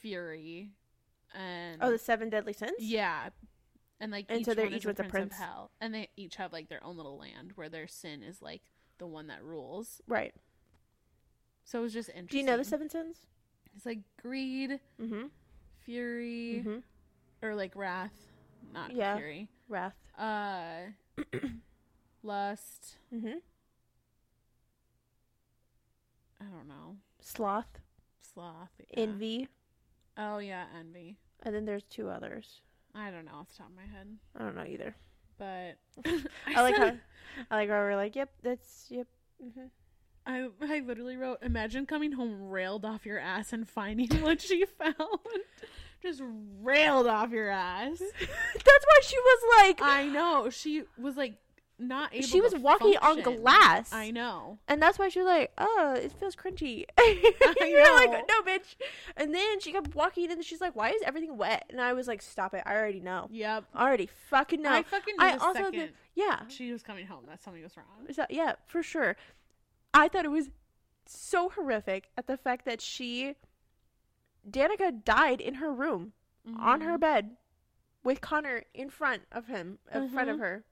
[0.00, 0.72] Fury,
[1.34, 3.28] and oh the seven deadly sins yeah,
[4.00, 5.32] and like And each so they're one each is with a prince, prince.
[5.34, 8.40] of Hell, and they each have like their own little land where their sin is
[8.42, 8.62] like
[8.98, 10.00] the one that rules.
[10.08, 10.34] right
[11.64, 12.26] So it was just interesting.
[12.30, 13.26] do you know the seven sins
[13.76, 15.26] It's like greed, mm-hmm
[15.84, 16.78] fury, mm-hmm
[17.42, 18.12] or like wrath,
[18.74, 19.16] not Yeah.
[19.16, 19.48] fury.
[19.68, 20.90] wrath Uh,
[22.22, 22.96] lust.
[23.14, 23.38] mm-hmm
[26.40, 26.96] I don't know.
[27.20, 27.78] sloth
[28.34, 28.70] Sloth.
[28.90, 29.00] Yeah.
[29.02, 29.48] envy
[30.16, 31.16] Oh yeah, envy.
[31.42, 32.60] and then there's two others
[32.94, 34.94] I don't know off the top of my head, i don't know either
[35.38, 35.78] but
[36.56, 36.92] i like how
[37.50, 39.06] i like how we're like yep that's yep
[39.42, 39.66] mm-hmm.
[40.26, 44.64] I I literally wrote, imagine coming home railed off your ass and finding what she
[44.66, 44.96] found.
[46.02, 46.22] Just
[46.62, 47.98] railed off your ass.
[48.20, 50.48] that's why she was like I know.
[50.50, 51.36] She was like
[51.78, 54.58] not able she was walking on glass I know.
[54.68, 58.76] And that's why she was like, "Oh, it feels crunchy." You're like, "No, bitch."
[59.16, 62.06] And then she kept walking, and she's like, "Why is everything wet?" And I was
[62.06, 62.62] like, "Stop it!
[62.66, 63.28] I already know.
[63.30, 63.64] Yep.
[63.74, 67.06] I already fucking know." I fucking knew I also second did- yeah, she was coming
[67.06, 68.12] home that something was wrong.
[68.12, 69.16] so, yeah, for sure.
[69.92, 70.50] I thought it was
[71.06, 73.34] so horrific at the fact that she,
[74.48, 76.12] Danika, died in her room
[76.58, 77.00] on her Mhm.
[77.00, 77.36] bed
[78.02, 80.40] with Connor in front of him, in front of Mhm.
[80.40, 80.64] her.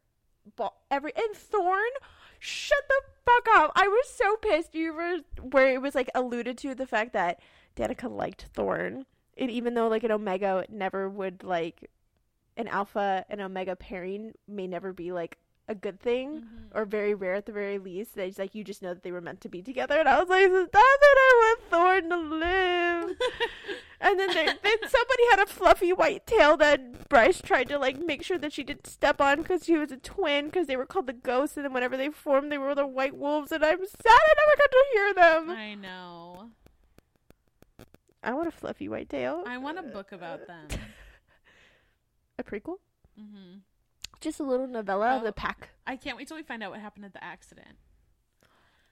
[0.57, 1.93] But every and Thorne,
[2.39, 3.73] shut the fuck up!
[3.75, 4.75] I was so pissed.
[4.75, 7.41] You were where it was like alluded to the fact that
[7.77, 9.05] Danika liked Thorne,
[9.37, 11.91] and even though like an Omega never would like
[12.57, 15.39] an Alpha and Omega pairing may never be like
[15.69, 16.43] a good thing.
[16.43, 16.75] Mhm.
[16.75, 18.15] Or very rare at the very least.
[18.15, 20.19] That it's like you just know that they were meant to be together, and I
[20.19, 21.19] was like, "Stop it!
[21.19, 23.19] I want Thorne to live."
[24.01, 27.99] And then there, then somebody had a fluffy white tail that Bryce tried to like
[27.99, 30.87] make sure that she didn't step on because she was a twin because they were
[30.87, 33.85] called the ghosts and then whenever they formed they were the white wolves and I'm
[33.85, 35.51] sad I never got to hear them.
[35.51, 36.51] I know.
[38.23, 39.43] I want a fluffy white tail.
[39.45, 40.69] I want a book about them.
[42.39, 42.77] A prequel?
[43.19, 43.57] hmm
[44.21, 45.25] Just a little novella of Oh.
[45.27, 45.71] the pack.
[45.87, 47.77] I can't wait till we find out what happened at the accident.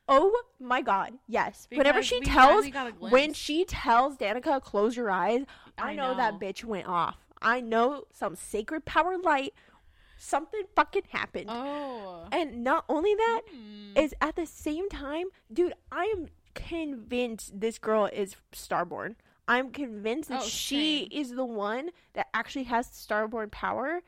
[0.08, 1.66] Oh my god, yes.
[1.72, 5.44] Whenever she tells finally got a when she tells Danika close your eyes,
[5.76, 7.16] I, know, that bitch went off.
[7.42, 9.52] I know some sacred power light
[10.18, 11.50] something fucking happened.
[11.50, 12.28] Oh.
[12.32, 13.96] And not only that, Hmm.
[13.98, 19.16] is at the same time, dude, I am convinced this girl is Starborn.
[19.48, 21.20] I'm convinced that Oh, she same.
[21.20, 24.02] is the one that actually has Starborn power,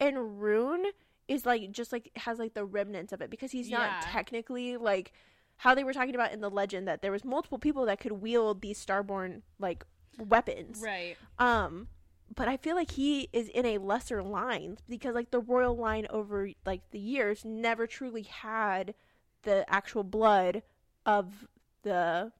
[0.00, 0.84] and Ruhn
[1.28, 3.78] is like just like has like the remnants of it because he's Yeah.
[3.78, 5.12] not technically like
[5.58, 8.12] how they were talking about in the legend that there was multiple people that could
[8.12, 9.84] wield these Starborn like
[10.18, 10.80] weapons.
[10.82, 11.16] right.
[11.38, 11.88] Um,
[12.34, 16.06] but I feel like he is in a lesser line because like the royal line
[16.10, 18.94] over like the years never truly had
[19.42, 20.62] the actual blood
[21.06, 21.46] of
[21.82, 22.32] the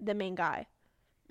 [0.00, 0.66] the main guy.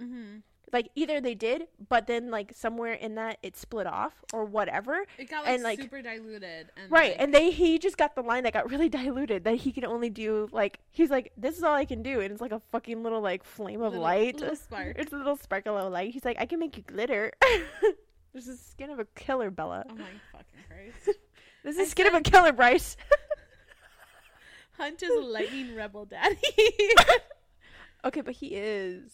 [0.02, 0.38] Mm-hmm.
[0.74, 5.06] Like either they did, but then like somewhere in that it split off or whatever.
[5.18, 6.72] It got like, And, like- super diluted.
[6.76, 9.56] And, Right, like, and they he just got the line that got really diluted that
[9.56, 12.42] he can only do like he's like this is all I can do and it's
[12.42, 14.40] like a fucking little like flame of little- light.
[14.42, 14.96] little spark.
[15.00, 16.12] It's a little sparkle of light.
[16.12, 17.32] He's like I can make you glitter.
[18.34, 19.86] this is skin of a killer, Bella.
[19.90, 20.04] Oh my
[20.34, 21.18] fucking Christ.
[21.64, 22.98] This is I skin of a killer, Bryce.
[24.78, 26.38] Hunt is a lightning rebel daddy.
[28.06, 29.12] okay, but he is.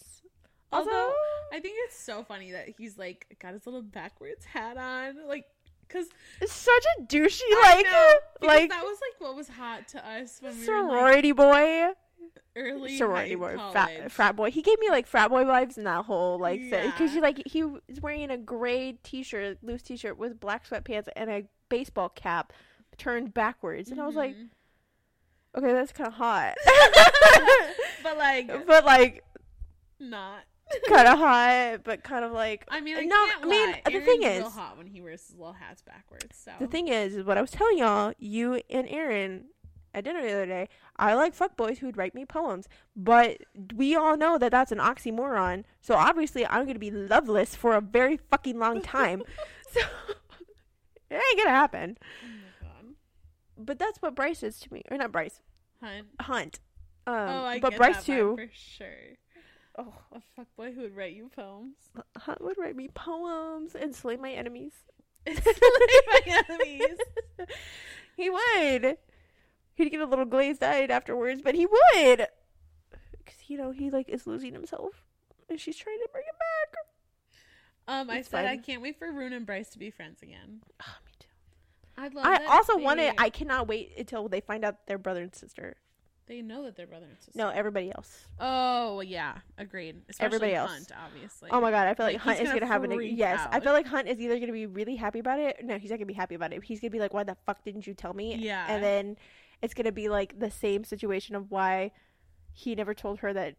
[0.73, 1.13] Also, Although
[1.53, 5.45] I think it's so funny that he's like got his little backwards hat on, like
[5.87, 6.07] because
[6.41, 7.85] it's such a douchey like
[8.41, 11.87] like that was like what was hot to us when we were like, sorority boy.
[12.55, 14.49] early sorority boy, frat, frat boy.
[14.49, 17.07] He gave me like frat boy vibes in that whole like because Yeah.
[17.09, 21.43] he like he was wearing a gray t-shirt, loose t-shirt with black sweatpants and a
[21.69, 22.51] baseball cap
[22.97, 24.49] turned backwards, and I was like, Mhm.
[25.57, 26.55] okay, that's kind of hot,
[28.03, 29.23] but like but like
[29.99, 30.43] not.
[30.87, 34.05] kind of hot, but kind of like I mean, I No, I mean, the Aaron's
[34.05, 36.37] thing is- hot when he wears his little hats backwards.
[36.37, 39.45] So the thing is, is what I was telling y'all, you and Aaron
[39.93, 40.69] at dinner the other day.
[40.97, 43.37] I like fuck boys who'd write me poems, but
[43.75, 45.63] we all know that that's an oxymoron.
[45.81, 49.23] So obviously, I'm gonna be loveless for a very fucking long time.
[49.71, 49.81] so
[51.09, 51.97] it ain't gonna happen.
[52.63, 52.67] Oh.
[53.57, 55.41] But that's what Bryce is to me, or not Bryce,
[55.81, 56.07] Hunt.
[56.21, 56.59] Hunt.
[57.05, 58.35] Um, oh, I but Bryce too.
[58.37, 59.17] for sure.
[59.77, 61.75] Oh, A fuckboy who would write you poems.
[62.17, 64.73] Hunt would write me poems and slay my enemies.
[65.25, 65.37] Like
[66.27, 66.97] my enemies.
[68.17, 68.97] he would.
[69.75, 72.27] He'd get a little glazed eyed afterwards, but he would.
[73.17, 75.05] Because, you know, he, like, is losing himself.
[75.49, 76.77] And she's trying to bring him back.
[77.87, 80.61] Um, I It's said I can't wait for Ruhn and Bryce to be friends again.
[80.81, 81.27] Oh, me too.
[81.97, 82.25] I'd love.
[82.25, 83.15] I also want it.
[83.17, 85.77] I cannot wait until they find out they're brother and sister.
[86.25, 87.37] They know that they're brother and sister.
[87.37, 88.27] No, everybody else.
[88.39, 90.01] Oh yeah, agreed.
[90.09, 90.71] Especially Everybody else.
[90.71, 91.49] Hunt, obviously.
[91.51, 93.45] oh my god, I feel like, like, Hunt is gonna gonna have an yes.
[93.51, 95.57] I feel like Hunt is either gonna be really happy about it.
[95.63, 96.63] No, he's not gonna be happy about it.
[96.63, 98.65] He's gonna be like, "Why the fuck didn't you tell me?" Yeah.
[98.69, 99.17] and then
[99.61, 101.91] it's gonna be like the same situation of why
[102.53, 103.55] he never told her that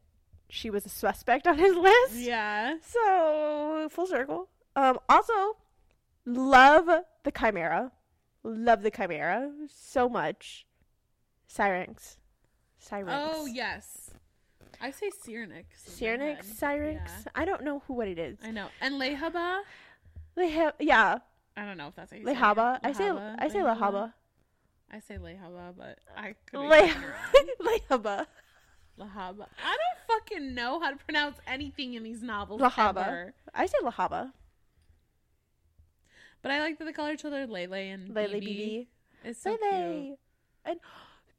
[0.49, 2.15] she was a suspect on his list.
[2.15, 2.77] Yeah.
[2.83, 4.49] So full circle.
[4.77, 5.57] Um, also,
[6.25, 6.89] love
[7.25, 7.93] the Chimera.
[8.43, 10.67] Love the Chimera so much.
[11.47, 12.19] Syrinx.
[12.93, 14.11] Oh yes.
[14.81, 15.65] I say Cyrenix.
[15.77, 16.47] Syrinx.
[16.47, 17.03] Syrinx.
[17.07, 17.33] Yeah.
[17.35, 18.39] I don't know who what it is.
[18.43, 18.69] I know.
[18.81, 19.61] And Lehabah.
[20.37, 21.19] Have yeah.
[21.57, 22.37] I don't know if that's how you say it.
[22.37, 22.81] Lehabah.
[22.83, 24.13] I say Lehabah, I say Lehabah.
[24.91, 27.47] I say Lehabah, but I could be Leh- fucking wrong.
[27.91, 28.27] Lehabah.
[28.99, 29.47] Lahaba.
[29.65, 32.61] I don't fucking know how to pronounce anything in these novels.
[32.61, 33.07] Lahaba.
[33.07, 33.35] ever.
[33.55, 34.33] I say Lahaba.
[36.43, 38.87] But I like that they call each other Lele and Lele BB.
[39.25, 40.17] It's so Lele.
[40.65, 40.79] And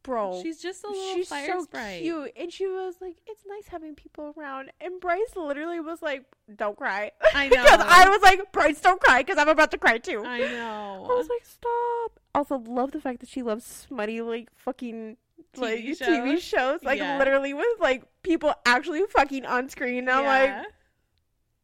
[0.06, 0.42] bro.
[0.42, 2.02] She's just a little she's fire so sprite.
[2.04, 6.24] cute and she was like it's nice having people around and bryce literally was like
[6.56, 7.86] don't cry I because know.
[7.88, 11.08] i was like bryce don't cry because i'm about to cry too I know.
[11.10, 15.18] I was like stop also love the fact that she loves smutty like fucking
[15.58, 16.44] like TV tv shows?
[16.44, 17.18] shows like Yeah.
[17.18, 20.50] literally with like people actually fucking on screen and i'm like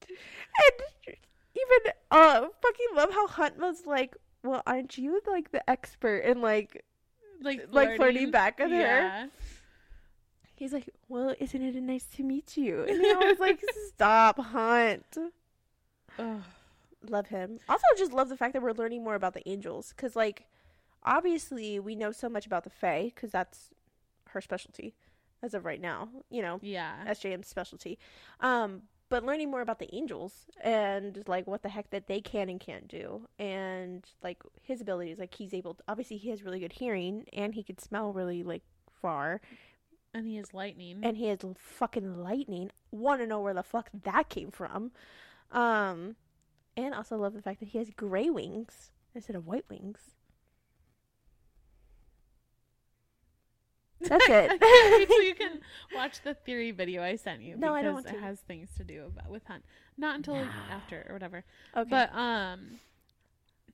[0.07, 1.15] and
[1.55, 6.41] even uh fucking love how hunt was like well aren't you like the expert in
[6.41, 6.83] like
[7.41, 9.27] like like flirting back her yeah.
[10.55, 15.17] He's like, "Well, isn't it nice to meet you?" And I was like, "Stop, Hunt."
[16.19, 16.41] Ugh.
[17.09, 17.57] Love him.
[17.67, 20.45] Also, just love the fact that we're learning more about the angels, because like,
[21.03, 23.69] obviously, we know so much about the Fae, because that's
[24.29, 24.93] her specialty
[25.41, 26.09] as of right now.
[26.29, 26.93] You know, Yeah.
[27.07, 27.97] SJM's specialty.
[28.39, 32.47] Um, but learning more about the angels and like what the heck that they can
[32.47, 35.73] and can't do, and like his abilities, like he's able.
[35.73, 38.63] To, obviously, he has really good hearing, and he could smell really like
[39.01, 39.41] far.
[40.13, 41.01] And he has lightning.
[41.03, 42.71] and he has fucking lightning.
[42.91, 44.91] Want to know where the fuck that came from?
[45.51, 46.15] Um,
[46.77, 49.99] and also love the fact that he has gray wings instead of white wings.
[54.01, 54.59] That's it.
[55.07, 55.59] Till you can
[55.95, 57.55] watch the theory video I sent you.
[57.57, 58.19] No, I don't want it to.
[58.19, 59.63] has things to do about with Hunt.
[59.97, 60.47] Not until No.
[60.69, 61.43] after or whatever.
[61.75, 61.89] okay.
[61.89, 62.79] But um,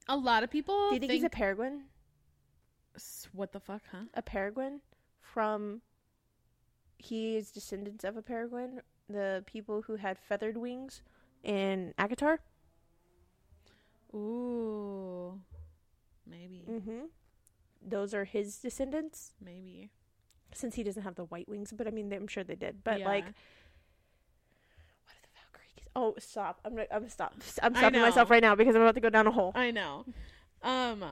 [0.09, 1.83] a lot of people do you think, he's a peregrine?
[3.31, 4.05] What the fuck, huh?
[4.15, 4.81] A peregrine
[5.21, 5.81] from?
[6.97, 8.81] He is descendants of a peregrine.
[9.09, 11.01] The people who had feathered wings
[11.43, 12.39] in ACOTAR.
[14.13, 15.39] Ooh,
[16.25, 16.99] maybe, Mm-hmm.
[17.85, 19.33] Those are his descendants.
[19.43, 19.91] maybe.
[20.53, 22.83] Since he doesn't have the white wings, but I mean, I'm sure they did.
[22.83, 23.05] But Yeah.
[23.07, 25.89] like, what are the Valkyries?
[25.95, 26.59] Oh, stop!
[26.65, 27.33] I'm I'm stop.
[27.61, 29.51] I'm stopping myself right now because I'm about to go down a hole.
[29.55, 30.05] I know.
[30.63, 31.03] Um,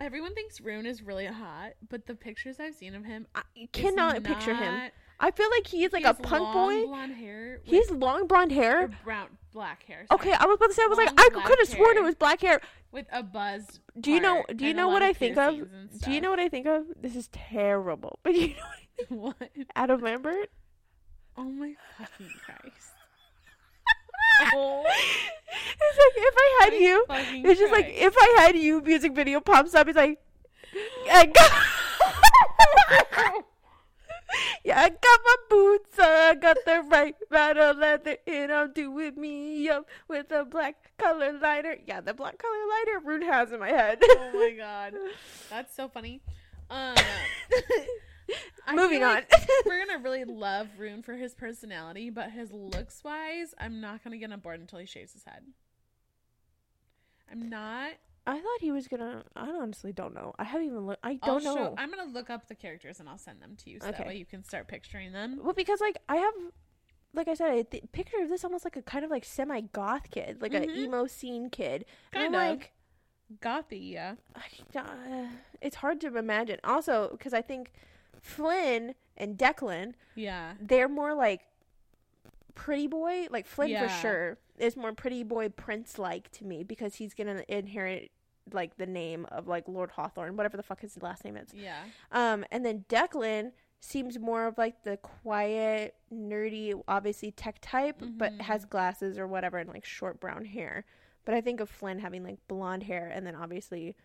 [0.00, 4.22] everyone thinks Ruhn is really hot, but the pictures I've seen of him, I cannot
[4.22, 4.90] picture him.
[5.20, 6.86] I feel like he's like he a punk long boy.
[6.88, 7.60] blonde hair.
[7.62, 8.90] He's long blonde or hair.
[9.04, 10.04] brown, black hair.
[10.08, 12.02] sorry, Okay, I was about to say I was like I could have sworn it
[12.02, 12.60] was black hair.
[12.94, 13.80] With a buzz.
[14.00, 14.44] Do you know?
[14.54, 15.54] Do you know what I think of?
[16.00, 16.84] Do you know what I think of?
[16.98, 18.20] This is terrible.
[18.22, 18.54] But you
[19.10, 19.36] know what?
[19.40, 19.68] I think?
[19.76, 20.50] Adam Lambert?
[21.36, 22.92] Oh my fucking Christ!
[24.54, 27.06] oh, It's like if I had my you,
[27.50, 29.88] it's just like if I had you, music video pops up.
[29.88, 30.20] It's like,
[31.12, 31.52] I got,
[34.64, 36.06] yeah, I got my boots on.
[36.06, 37.16] I got the right
[37.56, 41.76] of leather, and I'm doing me up with a black color liner.
[41.86, 43.98] Yeah, the black color liner Ruhn has in my head.
[44.02, 44.94] oh my god,
[45.50, 46.20] that's so funny.
[46.70, 46.94] Um,
[48.74, 49.16] Moving on.
[49.16, 49.30] like
[49.66, 54.16] we're gonna really love Ruhn for his personality, but his looks wise, I'm not gonna
[54.16, 55.42] get on board until he shaves his head.
[57.30, 57.92] I'm not.
[58.26, 59.22] I thought he was gonna.
[59.36, 60.34] I honestly don't know.
[60.38, 61.00] I haven't even looked.
[61.04, 61.74] I I'll don't know.
[61.76, 63.98] I'm gonna look up the characters and I'll send them to you so Okay.
[63.98, 65.40] that way you can start picturing them.
[65.42, 66.34] Well, because like I have,
[67.12, 69.60] like I said, I th- picture of this almost like a kind of like semi
[69.60, 70.76] goth kid, like an Mhm.
[70.76, 71.84] emo scene kid.
[72.14, 72.58] And I'm of.
[72.58, 72.72] like,
[73.40, 74.14] Gothy, yeah.
[74.34, 75.26] I, uh,
[75.60, 76.60] it's hard to imagine.
[76.64, 77.72] Also, because I think
[78.22, 80.54] Flynn and Declan, Yeah.
[80.60, 81.42] they're more like
[82.54, 83.26] pretty boy.
[83.30, 83.86] Like Flynn Yeah.
[83.86, 88.10] for sure is more pretty boy prince like to me because he's gonna inherit
[88.52, 91.48] like the name of like Lord Hawthorne, whatever the fuck his last name is.
[91.54, 91.82] Yeah.
[92.12, 98.32] Um, and then Declan seems more of like the quiet, nerdy, obviously tech type, but
[98.32, 98.40] Mhm.
[98.42, 100.84] has glasses or whatever and like short brown hair.
[101.24, 103.96] But I think of Flynn having like blonde hair, and then obviously,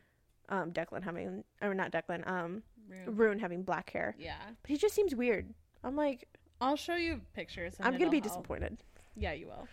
[0.50, 3.16] um, Declan having or not Declan, um, Ruhn.
[3.16, 4.16] Ruhn having black hair.
[4.18, 4.38] Yeah.
[4.62, 5.54] But he just seems weird.
[5.84, 6.28] I'm like,
[6.62, 7.76] I'll show you pictures.
[7.78, 8.24] and I'm gonna be help.
[8.30, 8.84] disappointed.
[9.16, 9.68] Yeah, you will.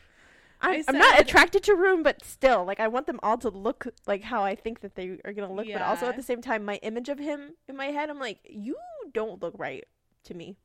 [0.61, 3.49] I'm, I I'm not attracted to Ruhn, but still, like I want them all to
[3.51, 5.67] look like how I think that they are gonna look.
[5.71, 8.39] But also at the same time, my image of him in my head, I'm like,
[8.49, 8.77] you
[9.13, 9.85] don't look right
[10.25, 10.57] to me.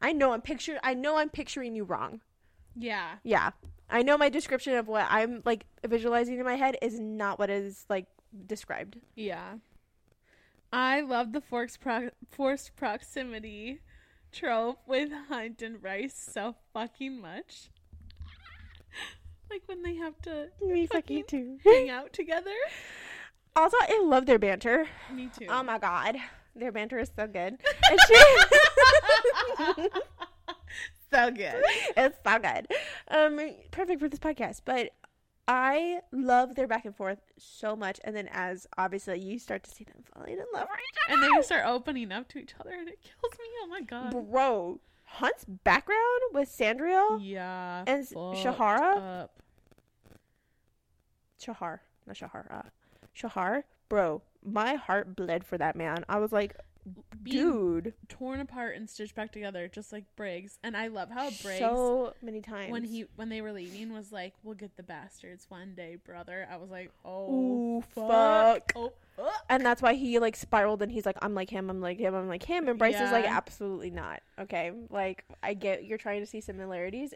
[0.00, 0.78] I know I'm picture.
[0.82, 2.20] I know I'm picturing you wrong.
[2.76, 3.16] Yeah.
[3.24, 3.50] Yeah,
[3.90, 7.50] I know my description of what I'm like visualizing in my head is not what
[7.50, 8.06] is like
[8.46, 8.98] described.
[9.14, 9.54] Yeah.
[10.72, 13.80] I love the forced, pro- forced proximity
[14.30, 17.70] trope with Hunt and Bryce so fucking much.
[19.50, 21.58] like when they have to Me fucking too.
[21.64, 22.54] hang out together.
[23.56, 24.86] Also, I love their banter.
[25.12, 25.46] Me too.
[25.48, 26.16] Oh my god,
[26.54, 27.56] their banter is so good.
[31.12, 31.60] So good.
[31.96, 32.68] it's so good.
[33.08, 33.40] Um,
[33.72, 34.60] perfect for this podcast.
[34.64, 34.90] But
[35.48, 37.98] I love their back and forth so much.
[38.04, 41.20] And then as obviously you start to see them falling in love with each And
[41.22, 43.44] they start opening up to each other and it kills me.
[43.62, 44.12] Oh my god.
[44.30, 44.78] bro,
[45.14, 47.84] Hunt's background with Sandriel Yeah.
[47.86, 49.42] and Shahara, up.
[51.38, 52.62] Shahar, not Shahara, uh,
[53.14, 54.22] Shahar, bro.
[54.44, 56.04] My heart bled for that man.
[56.08, 56.56] I was like,
[57.22, 60.58] Being dude, torn apart and stitched back together just like Briggs.
[60.62, 64.10] And I love how Briggs so many times when he when they were leaving was
[64.12, 68.72] like, "We'll get the bastards one day, brother." I was like, "Oh Ooh, fuck, fuck.
[68.76, 68.94] oh fuck."
[69.50, 72.14] And that's why he like spiraled and he's like i'm like him i'm like him
[72.14, 76.20] i'm like him and bryce is like absolutely not okay like i get you're trying
[76.20, 77.12] to see similarities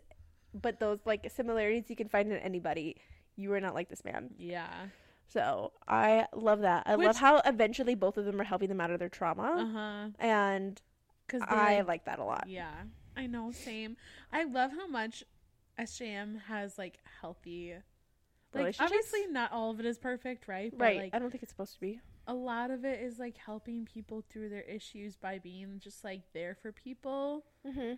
[0.52, 2.96] but those like similarities you can find in anybody
[3.36, 4.68] you are not like this man Yeah.
[5.28, 8.80] so i love that i Which- love how eventually both of them are helping them
[8.80, 10.24] out of their trauma Uh trauma huh.
[10.26, 10.82] and
[11.26, 12.70] Because i like that a lot Yeah,
[13.16, 13.52] I know.
[13.52, 13.96] Same.
[14.32, 15.22] I love how much
[15.78, 17.74] SJM has like healthy.
[18.52, 20.72] Like obviously not all of it is perfect, right?
[20.76, 23.18] But, right Like i don't think it's supposed to be a lot of it is
[23.18, 27.44] like helping people through their issues by being just like there for people.
[27.66, 27.92] hmm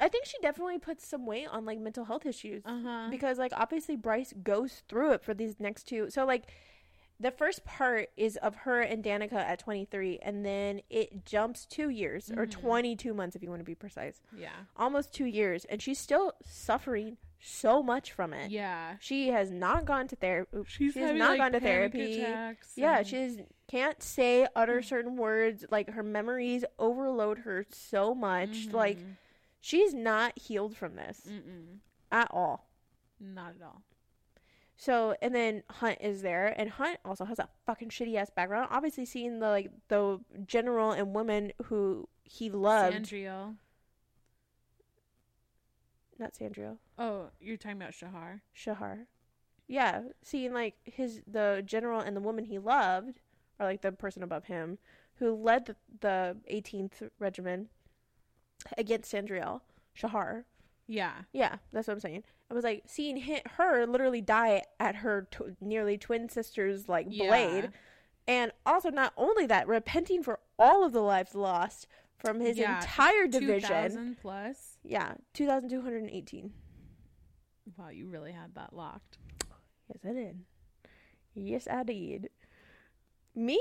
[0.00, 3.08] i think she definitely puts some weight on like mental health issues Uh huh.
[3.10, 6.10] because like obviously Bryce goes through it for these next two.
[6.10, 6.44] So like
[7.18, 11.90] the first part is of her and Danika at 23 and then it jumps 2
[11.90, 12.50] years or Mhm.
[12.50, 14.22] 22 months if you want to be precise.
[14.34, 14.50] Yeah.
[14.76, 18.50] Almost 2 years and she's still suffering so much from it.
[18.50, 18.96] Yeah.
[19.00, 20.58] She has not gone to therapy.
[20.66, 22.24] She's She has having, not like, gone to therapy.
[22.76, 28.66] Yeah, and- she's can't say utter certain words like her memories overload her so much.
[28.72, 29.16] Like Mhm.
[29.60, 31.78] she's not healed from this Mm-mm.
[32.10, 32.68] at all.
[33.20, 33.82] not at all.
[34.76, 38.68] So and then Hunt is there, and Hunt also has a fucking shitty ass background.
[38.70, 43.56] Obviously, seeing the like the general and woman who he loved, Sandriel.
[46.20, 46.76] Not Sandriel.
[46.98, 48.42] Oh, you're talking about Shahar.
[48.52, 49.06] Shahar.
[49.66, 53.20] Yeah, seeing like his the general and the woman he loved,
[53.58, 54.78] or like the person above him
[55.16, 57.68] who led the, the 18th regiment
[58.78, 59.60] against Sandriel,
[59.94, 60.44] Shahar.
[60.86, 61.12] Yeah.
[61.32, 62.24] Yeah, that's what I'm saying.
[62.50, 67.06] I was like seeing hit her literally die at her tw- nearly twin sister's like
[67.08, 67.70] blade, Yeah.
[68.26, 71.86] and also not only that, repenting for all of the lives lost
[72.18, 73.68] from his Yeah, entire division.
[73.68, 74.69] 2000 plus.
[74.82, 76.52] Yeah, two thousand two hundred and eighteen.
[77.76, 79.18] Wow, you really had that locked.
[79.88, 80.40] Yes, I did.
[81.34, 82.30] Yes, I did.
[83.34, 83.60] Me,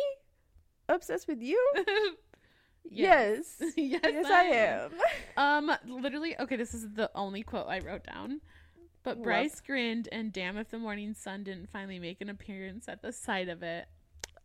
[0.88, 1.74] obsessed with you?
[2.92, 3.62] Yes.
[3.78, 4.92] yes, yes, I am.
[5.38, 8.42] Um, literally, okay, this is the only quote I wrote down.
[9.04, 9.24] But.
[9.24, 13.14] Bryce grinned, and damn if the morning sun didn't finally make an appearance at the
[13.14, 13.88] sight of it.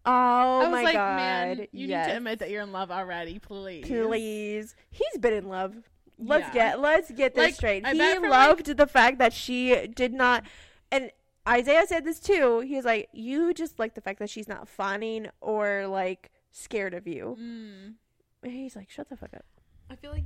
[0.07, 1.17] Oh I was my like, god!
[1.17, 2.07] man, you yes.
[2.07, 3.87] need to admit that you're in love already, please.
[3.87, 5.75] Please, he's been in love.
[6.19, 6.53] Let's Yeah.
[6.73, 7.85] get let's get this Like, straight.
[7.85, 10.45] I he for, like- loved the fact that she did not,
[10.93, 11.11] and
[11.49, 12.61] Isaiah said this too.
[12.61, 16.95] He was like, "You just like the fact that she's not fawning or like scared
[16.95, 17.95] of you." Mm.
[18.43, 19.45] And he's like, "Shut the fuck up."
[19.91, 20.25] I feel like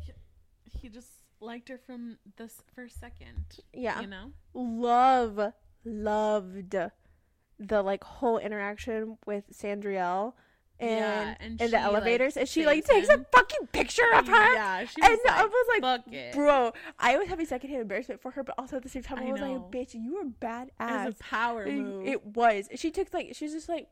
[0.64, 1.10] he just
[1.40, 3.60] liked her from this first second.
[3.72, 4.32] Yeah, You know?
[4.54, 5.52] love
[5.84, 6.74] loved
[7.58, 10.34] the like whole interaction with Sandriel
[10.80, 14.26] and Yeah, and in the like, elevators, and she like takes a fucking picture of
[14.28, 14.54] her.
[14.54, 16.34] Yeah, she And was I like, was like, fuck it.
[16.34, 19.28] Bro, I was having secondhand embarrassment for her, but also at the same time, I,
[19.28, 19.52] I was know.
[19.52, 22.06] like, "Bitch, you were It badass." was a power It- move.
[22.06, 22.68] It was.
[22.76, 23.88] She took like she's just like,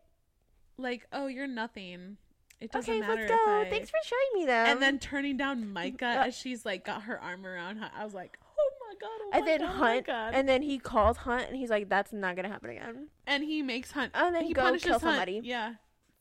[0.79, 2.17] like, oh, you're nothing.
[2.61, 3.37] It doesn't "Okay, matter let's go.
[3.37, 3.67] I...
[3.69, 7.03] Thanks for showing me them." and then turning down Micah Uh, as she's like got
[7.03, 7.91] her arm around her.
[7.95, 10.35] I was like, oh my god, oh and then god, oh Hunt, God.
[10.35, 13.09] and then he calls Hunt, and he's like, "That's not gonna happen again.
[13.27, 14.13] and he makes Hunt.
[14.15, 15.03] And then he go punishes kill Hunt.
[15.03, 15.41] somebody.
[15.45, 15.75] Yeah,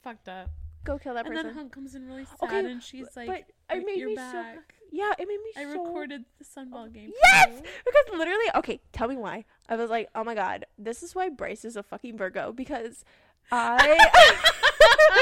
[0.05, 0.49] fucked up.
[0.85, 3.27] Go kill that and person." then Hunt comes in really sad, Okay, and she's like,
[3.27, 4.43] but "You're- made me so.
[4.91, 5.83] Yeah, it made me I so.
[5.83, 7.11] recorded the sunball game.
[7.23, 9.43] Yes, too." because literally, okay, tell me why.
[9.67, 13.03] I was like, oh my god, this is why Bryce is a fucking Virgo because
[13.51, 13.97] I.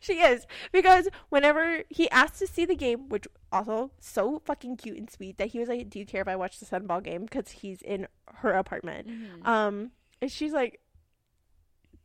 [0.00, 4.96] she is because whenever he asked to see the game, which also so fucking cute
[4.98, 7.22] and sweet that he was like, "Do you care if I watch the Sunball game?"
[7.22, 8.06] Because he's in
[8.36, 9.08] her apartment.
[9.08, 9.46] Mhm.
[9.46, 10.80] Um, and she's like,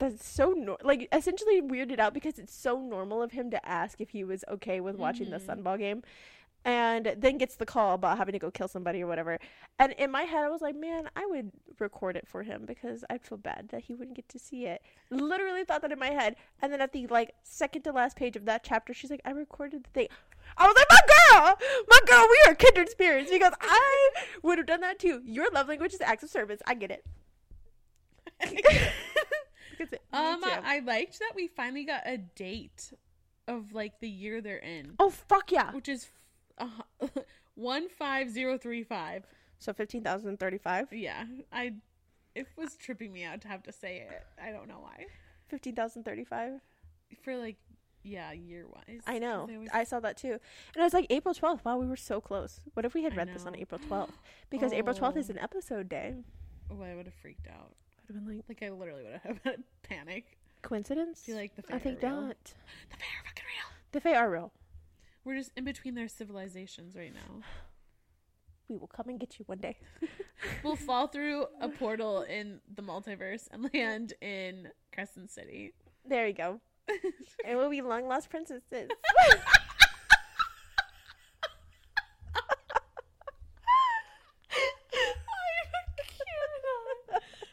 [0.03, 4.01] "That's so nor- like essentially weirded out because it's so normal of him to ask
[4.01, 5.45] if he was okay with watching the Mhm.
[5.63, 6.03] Sunball game."
[6.65, 9.37] And then gets the call about having to go kill somebody or whatever.
[9.79, 13.03] And in my head, I was like, man, I would record it for him because
[13.09, 14.81] I'd feel bad that he wouldn't get to see it.
[15.09, 16.37] Literally thought that in my head.
[16.61, 19.31] And then at the like second to last page of that chapter, she's like, I
[19.31, 20.07] recorded the thing.
[20.57, 20.99] I was like, my
[21.41, 21.57] girl,
[21.89, 24.09] my girl, we are kindred spirits because I
[24.41, 25.21] would have done that too.
[25.25, 26.61] Your love language is acts of service.
[26.65, 27.05] I get it.
[29.77, 30.41] Because um.
[30.43, 32.93] I liked that we finally got a date
[33.47, 35.71] of like the year they're in, oh fuck yeah!
[35.73, 36.07] which is
[36.57, 36.67] uh,
[37.55, 39.25] one five zero three five.
[39.59, 40.87] So fifteen thousand thirty-five.
[40.91, 41.73] Yeah, I.
[42.35, 44.23] It was tripping me out to have to say it.
[44.41, 45.05] I don't know why.
[45.47, 46.59] Fifteen thousand thirty-five.
[47.21, 47.57] For like,
[48.03, 49.01] yeah, year wise.
[49.07, 49.47] I know.
[49.51, 50.39] Always- I saw that too.
[50.73, 51.63] And I was like, April 12th.
[51.63, 52.59] Wow, we were so close.
[52.73, 53.55] What if we had read this on.
[53.55, 54.13] April 12th?
[54.49, 55.33] Because April 12th is Oh.
[55.33, 56.15] an episode day.
[56.71, 57.73] oh, I would have freaked out.
[58.07, 60.37] Would have been like, Like I literally would have had a panic.
[60.61, 61.21] coincidence?
[61.23, 62.11] I feel like the I think real.
[62.21, 62.37] not.
[62.89, 63.69] The fae are fucking real.
[63.91, 64.51] The Fae are real.
[65.25, 67.41] We're just in between their civilizations right now.
[68.69, 69.77] We will come and get you one day.
[70.63, 75.73] We'll fall through a portal in the multiverse and land in Crescent City.
[76.05, 76.59] There you go.
[77.45, 78.89] and we'll be long lost princesses.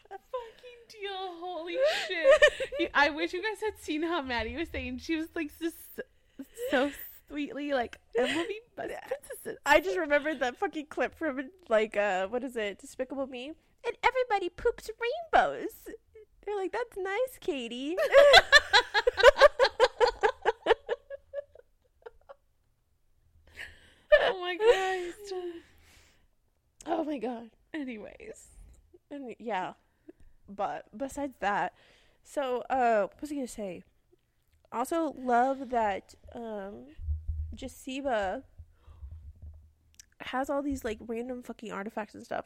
[0.09, 1.77] Fucking deal, holy
[2.07, 2.41] shit!
[2.79, 4.99] You- I wish you guys had seen how Maddie was saying.
[4.99, 5.75] She was like just
[6.69, 6.91] so
[7.27, 11.97] sweetly like, "And we'll be best princesses." I just remembered that fucking clip from like
[11.97, 13.53] uh what is it, Despicable Me?
[13.83, 15.71] And everybody poops rainbows.
[16.45, 17.95] They're like, That's nice, Katie.
[24.21, 25.41] oh my god.
[26.85, 27.49] oh my god.
[27.73, 28.49] Anyways,
[29.09, 29.73] And yeah.
[30.47, 31.73] But besides that,
[32.23, 33.83] so uh what was I gonna say?
[34.71, 36.85] Also love that um
[37.55, 38.43] Jasiba
[40.21, 42.45] has all these like random fucking artifacts and stuff.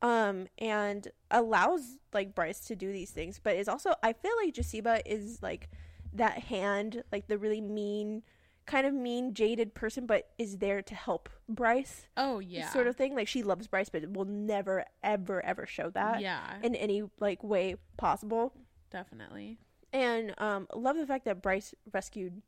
[0.00, 4.54] Um and allows like Bryce to do these things, but is also I feel like
[4.54, 5.70] Jasiba is like
[6.12, 8.22] that hand, like the really mean
[8.64, 12.96] kind of mean jaded person but is there to help Bryce oh yeah, sort of
[12.96, 13.14] thing.
[13.14, 17.42] Like she loves Bryce but will never ever ever show that yeah, in any like
[17.42, 18.52] way possible.
[18.92, 19.58] Definitely.
[19.92, 22.42] And um love the fact that Bryce rescued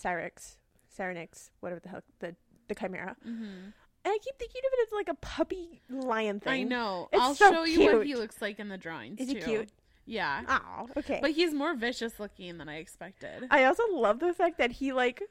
[0.00, 0.56] Cyrix,
[0.96, 2.34] Cyrenix, whatever the hell the
[2.68, 3.16] the chimera.
[3.22, 6.52] hmm And I keep thinking of it as like a puppy lion thing.
[6.52, 7.08] I know.
[7.12, 9.20] It's I'll so show you what he looks like in the drawings.
[9.20, 9.40] Is he too.
[9.40, 9.68] cute?
[10.06, 11.20] Yeah, Oh, okay.
[11.22, 13.46] but he's more vicious looking than I expected.
[13.50, 15.22] I also love the fact that he like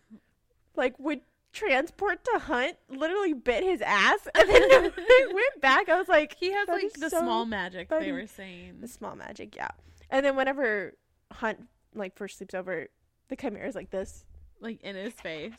[0.75, 4.83] like would transport to Hunt literally bit his ass and then
[5.33, 5.89] went back.
[5.89, 8.05] I was like, He has like the so small magic funny.
[8.05, 8.77] they were saying.
[8.79, 9.71] the small magic, yeah.
[10.09, 10.93] And then whenever
[11.31, 12.87] Hunt like first sleeps over,
[13.29, 14.25] the chimera is like this.
[14.59, 15.53] Like in his face.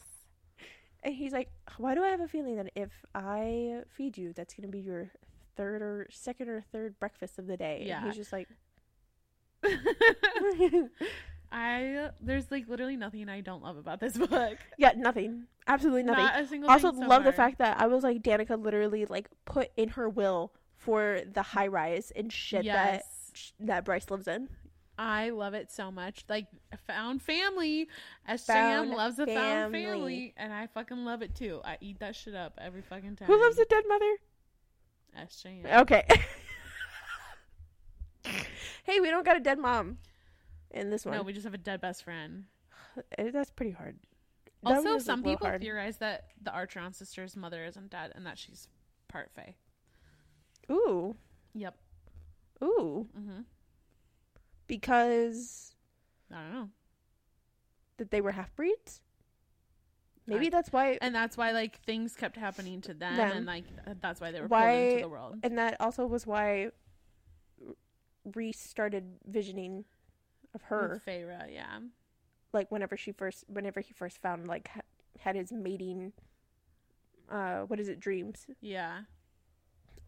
[1.03, 4.55] And he's like, Why do I have a feeling that if I feed you, that's
[4.55, 5.11] gonna be your
[5.57, 7.79] third or second or third breakfast of the day?
[7.81, 8.05] And Yeah.
[8.05, 8.49] he's just like
[11.53, 14.59] I there's like literally nothing I don't love about this book.
[14.79, 15.47] Yeah, nothing.
[15.67, 16.25] Absolutely nothing.
[16.25, 19.71] Not a single also love the fact that I was like Danika literally like put
[19.77, 22.75] in her will for the high rise and shit yes.
[22.75, 23.03] that
[23.85, 24.49] Bryce lives in.
[24.99, 26.25] I love it so much.
[26.29, 26.47] Like
[26.87, 27.89] found family.
[28.29, 30.35] SJM Found loves a found family.
[30.37, 31.61] And I fucking love it too.
[31.65, 33.27] I eat that shit up every fucking time.
[33.27, 34.17] Who loves a dead mother?
[35.19, 35.81] SJM.
[35.81, 36.07] Okay.
[38.85, 39.99] hey, we don't got a dead mom
[40.71, 41.17] in this one.
[41.17, 42.45] No, we just have a dead best friend.
[43.19, 43.97] That's pretty hard.
[44.63, 45.63] That Also, one is a some people hard.
[45.63, 48.69] theorize that the Archeron sister's mother isn't dead and that she's
[49.09, 49.55] part Fae.
[50.71, 51.17] Ooh,
[51.55, 51.75] Yep.
[52.63, 53.41] Ooh, hmm
[54.67, 55.75] because
[56.33, 56.69] I don't know.
[57.97, 59.01] that they were half breeds.
[60.27, 63.37] Maybe I- that's why, And that's why like things kept happening to them, Them.
[63.39, 63.65] and like
[64.01, 65.39] that's why they were Why- pulled into the world.
[65.43, 66.71] and that also was why
[68.35, 69.85] Rhys started visioning
[70.55, 70.91] of her.
[70.95, 71.81] With Feyre, yeah.
[72.53, 74.81] like whenever she first whenever he first found like ha-
[75.21, 76.13] had his mating
[77.29, 79.03] uh what is it dreams Yeah.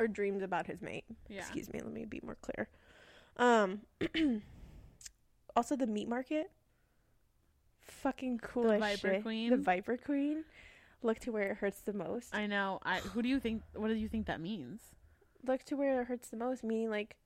[0.03, 1.39] Or dreams about his mate Yeah.
[1.41, 2.69] excuse me let me be more clear
[3.37, 3.81] um
[5.57, 6.51] also the meat market
[7.83, 9.19] fucking cool The Viper shit.
[9.19, 9.63] the Queen?
[9.63, 10.45] viper queen
[11.03, 12.79] look to where it hurts the most I know.
[12.85, 14.81] I who do you think what do you think that means?
[15.45, 17.17] look to where it hurts the most meaning like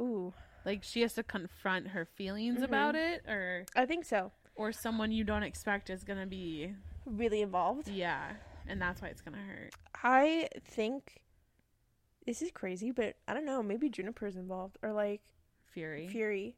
[0.00, 0.32] ooh
[0.64, 2.64] Like she has to confront her feelings Mhm.
[2.64, 6.74] about it or i think so or someone you don't expect is going to be
[7.06, 8.32] really involved yeah,
[8.66, 9.72] and that's why it's going to hurt.
[10.04, 11.21] I think
[12.26, 13.62] this is crazy, but I don't know.
[13.62, 15.20] Maybe Juniper's involved or like
[15.72, 16.08] Fury.
[16.08, 16.56] Fury.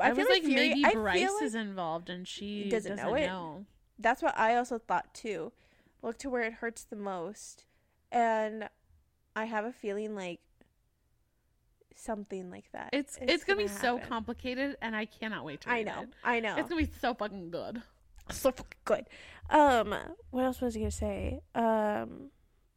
[0.00, 3.26] I, was like, Fury- maybe Bryce like is involved and she doesn't doesn't, know it.
[3.26, 3.66] know.
[3.98, 5.52] That's what I also thought too.
[6.02, 7.64] Look to where it hurts the most,
[8.12, 8.68] and
[9.34, 10.38] I have a feeling like
[11.96, 12.90] something like that.
[12.92, 15.70] It's it's gonna, be so complicated, and I cannot wait to.
[15.70, 16.02] I know.
[16.02, 16.08] it.
[16.22, 16.56] I know.
[16.56, 17.82] It's gonna be so fucking good.
[18.30, 19.06] so fucking good.
[19.50, 19.94] Um,
[20.30, 21.40] what else was I gonna say?
[21.56, 22.30] Um,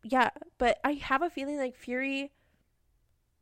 [0.03, 2.31] yeah, but I have a feeling like Fury.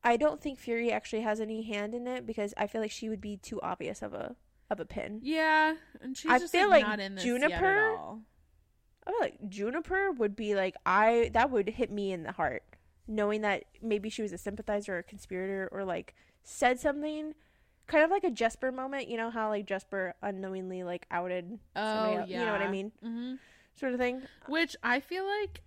[0.03, 3.10] I don't think Fury actually has any hand in it because I feel like she
[3.10, 4.36] would be too obvious of a
[4.70, 5.20] of a pin.
[5.24, 8.22] Yeah, and she's I just feel like, like not in this yet Juniper- at all.
[9.05, 12.64] I feel like Juniper would be like I that would hit me in the heart,
[13.07, 17.34] knowing that maybe she was a sympathizer or a conspirator or like said something,
[17.88, 19.07] kind of like a Jesper moment.
[19.07, 22.91] You know how like Jesper unknowingly like outed Oh yeah, you know what I mean,
[23.01, 23.36] hmm
[23.76, 24.22] sort of thing.
[24.47, 25.62] Which I feel like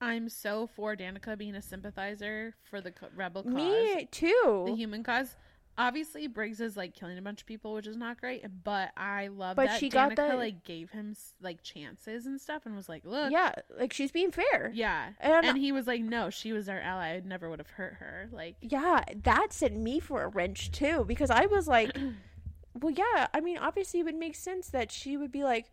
[0.00, 4.64] I'm so for Danika being a sympathizer for the co- rebel cause, Me too.
[4.66, 5.36] the human cause.
[5.80, 8.44] Obviously, Briggs is like killing a bunch of people, which is not great.
[8.64, 12.40] But I love But that she Danika got that- like gave him like chances and
[12.40, 14.72] stuff, and was like, "Look, yeah, like she's being fair.
[14.74, 17.10] yeah." And, And he was like, "No, she was our ally.
[17.14, 21.04] I never would have hurt her." Like, yeah, that sent me for a wrench too
[21.06, 21.96] because I was like,
[22.74, 25.70] well, yeah, I mean, obviously it would make sense that she would be like,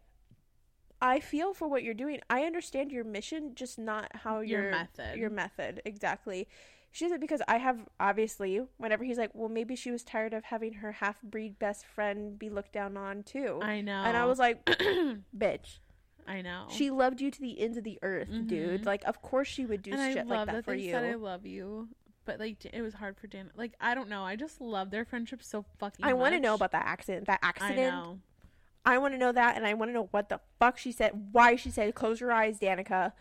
[1.02, 2.20] I feel for what you're doing.
[2.30, 5.18] I understand your mission, just not how Your your method.
[5.18, 6.48] Your method, exactly.
[6.92, 10.46] She said because I have obviously whenever he's like, well, maybe she was tired of
[10.46, 14.04] having her half breed best friend be looked down on too, I know.
[14.06, 14.64] and I was like,
[15.38, 15.80] bitch,
[16.28, 16.68] I know.
[16.70, 18.82] she loved you to the ends of the earth, dude.
[18.82, 18.86] Mhm.
[18.86, 20.92] Like, of course she would do and I shit love like that, that for you.
[20.92, 21.90] said I love you.
[22.24, 23.52] But like it was hard for Dan.
[23.56, 24.24] Like I don't know.
[24.24, 26.04] I just love their friendship so fucking.
[26.06, 27.28] I want to know about that accident.
[27.28, 28.20] That I accident.
[28.86, 31.30] I want to know that, and I want to know what the fuck she said,
[31.32, 33.14] why she said, "Close your eyes, Danika,"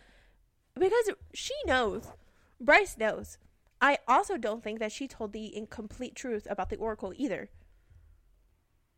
[0.79, 2.09] because she knows.
[2.61, 3.39] Bryce knows.
[3.81, 7.51] I also don't think that she told the incomplete truth about the Oracle either,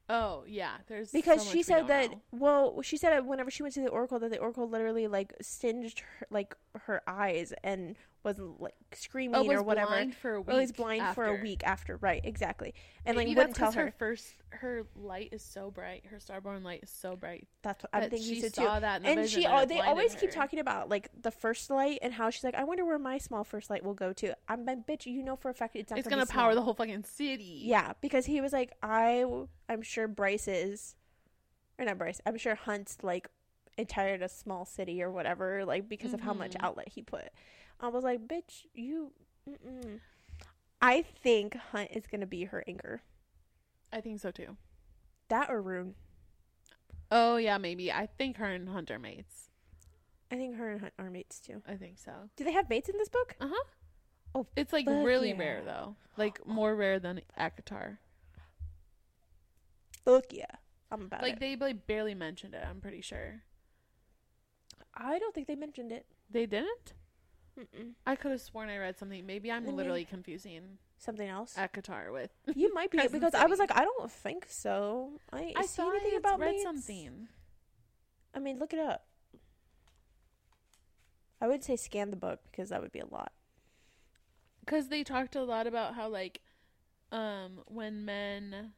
[0.08, 0.76] Oh yeah.
[0.86, 2.10] There's because so she said that.
[2.10, 2.20] know.
[2.30, 6.00] Well, she said whenever she went to the Oracle that the Oracle literally like singed
[6.00, 7.96] her, like her eyes and
[8.26, 9.86] was like screaming Oh, was or whatever.
[9.92, 10.54] blind for a week.
[10.54, 12.20] or was blind for a week after, right?
[12.24, 12.74] Exactly,
[13.06, 13.86] and Maybe like wouldn't tell her.
[13.86, 14.34] her first.
[14.50, 16.04] Her light is so bright.
[16.10, 17.46] Her starborn light is so bright.
[17.62, 18.62] That's what I'm that thinking she so too.
[18.66, 19.46] saw that and vision she.
[19.46, 22.64] And they always keep talking about like the first light and how she's like i
[22.64, 25.50] wonder where my small first light will go to i'm like bitch you know for
[25.50, 27.60] a fact it's not It's gonna, gonna power the whole fucking city.
[27.64, 29.24] yeah because he was like I,
[29.68, 30.94] I'm sure Bryce's,
[31.78, 33.28] or not bryce i'm sure hunt's like
[33.78, 36.64] entire a small city or whatever like because of how much Mhm.
[36.64, 37.24] outlet he put
[37.80, 39.12] i was like bitch you
[39.48, 40.00] mm-mm.
[40.80, 43.02] i think hunt is gonna be her anchor
[43.92, 44.56] I think so too.
[45.28, 45.94] that or Ruhn
[47.10, 47.92] Oh yeah, maybe.
[47.92, 49.50] I think her and Hunter mates.
[50.30, 51.62] I think her and Hunt are mates too.
[51.66, 52.10] I think so.
[52.34, 53.36] Do they have mates in this book?
[53.40, 53.64] Uh huh.
[54.34, 55.38] Oh, it's like really yeah.
[55.38, 55.94] rare though.
[56.16, 57.98] Like more rare than ACOTAR.
[60.04, 60.46] Fuck yeah.
[60.90, 61.40] I'm about Like it.
[61.40, 62.64] they like barely mentioned it.
[62.68, 63.42] I'm pretty sure
[64.94, 66.06] I don't think they mentioned it.
[66.30, 66.92] they didn't.
[67.58, 67.92] Mm-mm.
[68.06, 69.24] I could have sworn I read something.
[69.26, 71.56] Maybe I'm me- literally confusing Something else.
[71.56, 72.30] at ACOTAR with.
[72.54, 75.12] You might be because I was like, I don't think so.
[75.32, 77.28] I, ain't I see saw anything I about read something.
[78.34, 79.04] I mean, look it up.
[81.40, 83.32] I would say scan the book because that would be a lot.
[84.60, 86.40] because they talked a lot about how like
[87.12, 88.72] um when men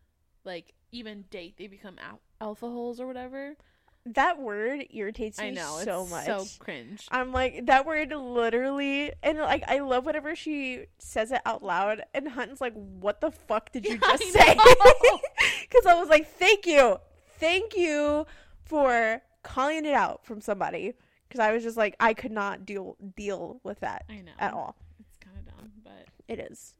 [0.44, 3.56] like even date they become al- alpha holes or whatever
[4.14, 6.26] That word irritates me i know so it's much.
[6.26, 11.40] so cringe I'm like that word literally, and like I love whenever she says it
[11.44, 14.56] out loud, and Hunting's like, "What the fuck did you Yeah, just I say?"
[15.62, 16.98] Because I was like, "Thank you,
[17.38, 18.26] thank you
[18.64, 20.94] for calling it out from somebody."
[21.28, 24.54] Because I was just like, I could not deal deal with that i know at
[24.54, 24.76] all.
[24.98, 26.74] it's kind of dumb but It is.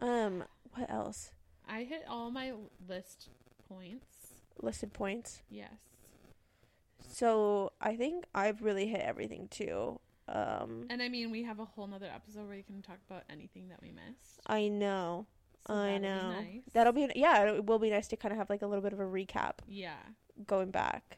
[0.00, 0.44] Um,
[0.74, 1.30] what else?
[1.66, 2.52] i hit all my
[2.88, 3.28] list
[3.68, 4.06] points
[4.60, 5.40] Listed points.
[5.50, 5.70] yes
[7.08, 10.00] So I think I've really hit everything too.
[10.28, 13.22] Um, and i mean we have a whole nother episode where you can talk about
[13.30, 15.24] anything that we missed I know.
[15.66, 16.32] so I know.
[16.32, 16.60] nice.
[16.74, 17.44] That'll be yeah.
[17.44, 19.52] It will be nice to kind of have like a little bit of a recap
[19.66, 19.96] yeah
[20.46, 21.16] going back.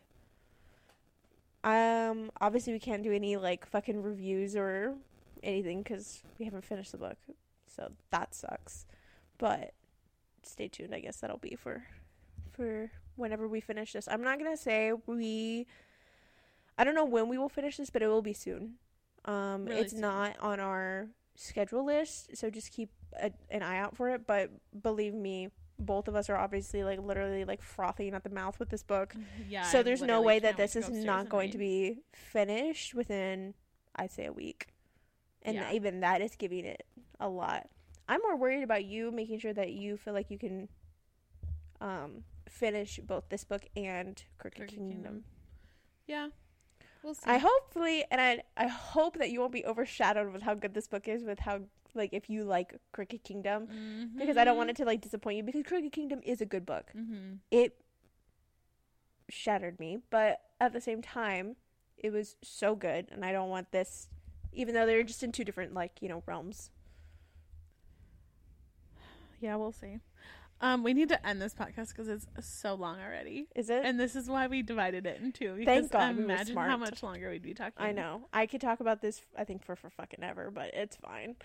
[1.62, 4.94] Um, obviously we can't do any like fucking reviews or
[5.42, 7.18] anything because we haven't finished the book,
[7.66, 8.86] so that sucks.
[9.38, 9.74] But
[10.42, 10.94] stay tuned.
[10.94, 11.82] I guess that'll be for
[12.52, 14.08] for whenever we finish this.
[14.08, 15.66] I'm not gonna say we.
[16.78, 18.74] I don't know when we will finish this, but it will be soon.
[19.26, 20.00] Um, Really it's soon.
[20.00, 22.90] not on our schedule list, so just keep
[23.20, 24.26] a, an eye out for it.
[24.26, 24.50] But
[24.82, 28.70] believe me, both of us are obviously like literally like frothing at the mouth with
[28.70, 29.14] this book.
[29.48, 33.54] yeah so there's no way that this is not going to be finished within,
[33.96, 34.68] I'd say, a week.
[35.42, 35.72] And Yeah.
[35.72, 36.84] even that is giving it
[37.18, 37.68] a lot.
[38.08, 40.68] I'm more worried about you making sure that you feel like you can
[41.80, 44.90] um, finish both this book and Crooked, Kingdom.
[44.90, 45.24] Kingdom.
[46.06, 46.28] yeah
[47.02, 50.54] we'll see I hopefully, and I I hope that you won't be overshadowed with how
[50.54, 51.60] good this book is, with how
[51.94, 53.68] like if you like Crooked Kingdom,
[54.16, 55.42] because I don't want it to like disappoint you.
[55.42, 56.90] Because Crooked Kingdom is a good book.
[56.96, 57.36] mm-hmm.
[57.50, 57.76] It
[59.28, 61.56] shattered me, but at the same time,
[61.96, 64.08] it was so good, and I don't want this,
[64.52, 66.70] even though they're just in two different like you know realms.
[69.40, 70.00] Yeah, we'll see.
[70.62, 73.82] Um, we need to end this podcast because it's so long already, Is it?
[73.82, 75.54] and this is why we divided it in two.
[75.54, 77.74] Because Thank God we imagine how much longer we'd be talking.
[77.78, 78.28] I know.
[78.32, 81.36] I could talk about this I think for for fucking ever, but it's fine.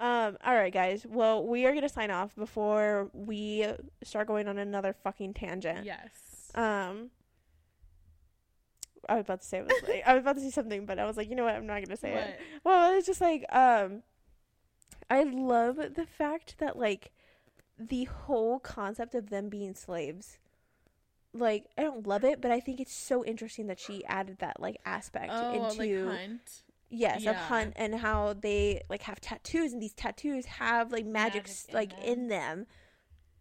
[0.00, 1.06] Um all right guys.
[1.08, 3.64] Well, we are going to sign off before we
[4.02, 5.84] start going on another fucking tangent.
[5.86, 6.50] Yes.
[6.56, 7.10] Um
[9.08, 10.98] I was about to say it was like, I was about to say something, but
[10.98, 11.54] I was like, you know what?
[11.54, 12.40] I'm not going to say it.
[12.62, 12.72] What?
[12.72, 14.02] Well, it's just like um
[15.08, 17.12] I love the fact that like
[17.78, 20.38] the whole concept of them being slaves
[21.32, 24.60] like I don't love it, but I think it's so interesting that she added that
[24.60, 26.62] like aspect Oh, into like hunt.
[26.90, 31.42] yes of hunt and how they like have tattoos and these tattoos have like magic,
[31.48, 31.98] Magic in like them.
[32.04, 32.66] in them.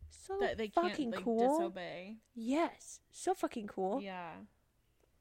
[0.09, 1.59] So that they fucking can't like cool.
[1.59, 2.17] disobey.
[2.33, 4.01] Yes, so fucking cool.
[4.01, 4.31] Yeah.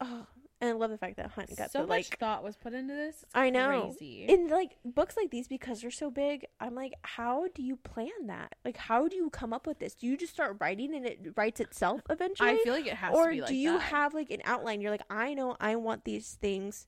[0.00, 0.26] Oh,
[0.62, 2.72] and I love the fact that Hunt got so the much like thought was put
[2.72, 3.16] into this.
[3.24, 3.90] It's I know.
[3.98, 4.24] Crazy.
[4.28, 8.26] in like books like these because they're so big i'm like how do you plan
[8.28, 11.04] that like how do you come up with this do you just start writing and
[11.04, 13.72] it writes itself eventually I feel like it has or to be like do you
[13.72, 13.82] that.
[13.82, 16.86] have like an outline you're like i know i want these things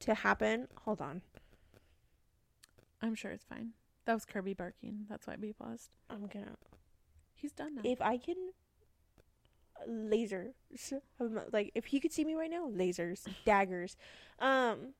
[0.00, 1.22] to happen hold on
[3.02, 3.70] I'm sure it's fine.
[4.06, 5.04] That was Kirby barking.
[5.08, 5.90] That's why we paused.
[6.08, 6.56] i'm gonna
[7.34, 7.82] He's done now.
[7.84, 8.36] if i can
[9.86, 10.52] laser
[11.20, 13.96] um, like if he could see me right now lasers daggers.
[14.38, 14.94] Um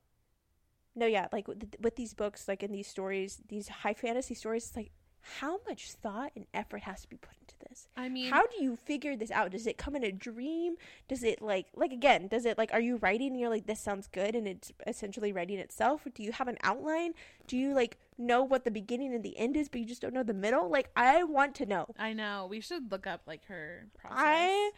[0.95, 4.65] no yeah like with, with these books like in these stories these high fantasy stories
[4.67, 4.91] it's like
[5.39, 7.87] how much thought and effort has to be put into this?
[7.97, 9.51] I mean, how do you figure this out?
[9.51, 10.75] Does it come in a dream?
[11.07, 13.79] Does it like like again does it like are you writing and you're like this
[13.79, 16.07] sounds good and it's essentially writing itself?
[16.13, 17.13] Do you have an outline?
[17.47, 20.13] Do you like know what the beginning and the end is but you just don't
[20.13, 20.69] know the middle.
[20.69, 21.87] Like i want to know.
[21.97, 22.47] I know.
[22.49, 24.17] We should look up like her process.
[24.19, 24.71] i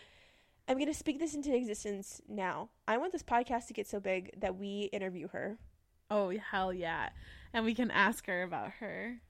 [0.67, 2.69] i'm going to speak this into existence now.
[2.87, 5.57] I want this podcast to get so big that we interview her.
[6.11, 7.09] Oh hell yeah!
[7.53, 9.21] And we can ask her about her.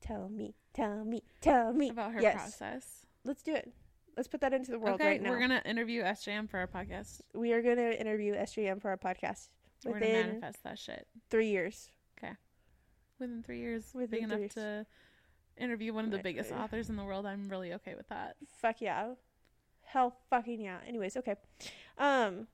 [0.00, 1.90] Tell me tell me tell me.
[1.90, 2.34] About her yes.
[2.34, 3.06] process.
[3.24, 3.72] let's do it.
[4.16, 5.30] Let's put that into the world okay, right now.
[5.30, 7.20] we're gonna interview SJM for our podcast.
[7.34, 9.48] we are going to interview sjm for our podcast
[9.84, 11.06] We're gonna manifest that shit.
[11.30, 11.90] three years
[13.18, 13.90] within three years.
[13.94, 14.54] Within big enough years.
[14.54, 14.86] to
[15.56, 17.26] interview one of the Right, biggest authors in the world.
[17.26, 18.36] I'm really okay with that.
[18.60, 19.14] Fuck yeah.
[19.82, 20.78] Hell fucking yeah.
[20.86, 21.36] Anyways, okay.
[21.98, 22.46] Um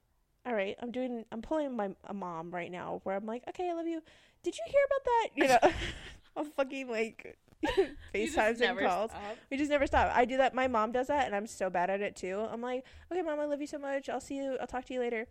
[0.45, 3.71] all right, I'm doing I'm pulling my a mom right now where I'm like, "Okay,
[3.71, 4.03] I love you.
[4.43, 5.75] Did you hear about that?" You know,
[6.37, 7.39] I'm fucking like
[8.15, 9.11] FaceTimes and calls.
[9.13, 9.37] stop.
[9.51, 10.11] We just never stop.
[10.15, 10.53] I do that.
[10.53, 12.45] My mom does that, and I'm so bad at it too.
[12.51, 14.09] I'm like, okay, mom, I love you so much.
[14.09, 14.57] I'll see you.
[14.61, 15.29] I'll talk to you later.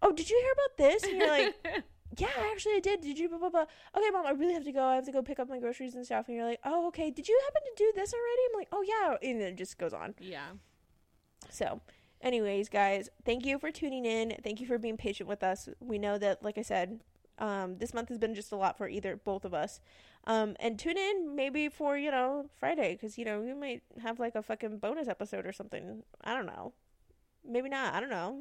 [0.00, 1.02] Oh, did you hear about this?
[1.04, 1.54] And you're like,
[2.16, 3.00] yeah, actually, I did.
[3.00, 3.28] Did you?
[3.28, 3.66] Blah blah blah.
[3.96, 4.84] Okay, mom, I really have to go.
[4.84, 6.28] I have to go pick up my groceries and stuff.
[6.28, 7.10] And you're like, oh, okay.
[7.10, 8.42] Did you happen to do this already?
[8.52, 10.14] I'm like, oh yeah, and then it just goes on.
[10.20, 10.46] yeah.
[11.50, 11.80] So,
[12.20, 14.34] anyways, guys, thank you for tuning in.
[14.42, 15.68] Thank you for being patient with us.
[15.80, 17.00] We know that, like I said,
[17.38, 19.80] um, this month has been just a lot for either both of us.
[20.24, 24.18] Um, and tune in maybe for you know Friday because you know we might have
[24.18, 26.02] like a fucking bonus episode or something.
[26.24, 26.72] I don't know.
[27.44, 27.94] Maybe not.
[27.94, 28.38] I don't know.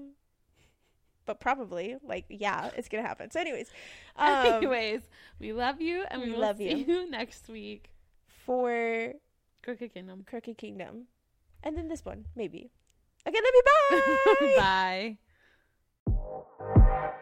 [1.26, 3.32] But probably, like, yeah, it's gonna happen.
[3.32, 3.70] So, anyways,
[4.16, 5.02] um, Anyways,
[5.40, 6.78] we love you and we we, will love see you.
[6.86, 7.90] you next week.
[8.46, 9.14] for
[9.64, 10.24] Crooked Kingdom.
[10.28, 11.08] Crooked Kingdom,
[11.64, 12.70] and then this one maybe.
[13.28, 14.56] Okay, love you.
[14.58, 15.18] Bye.
[16.08, 17.18] Bye.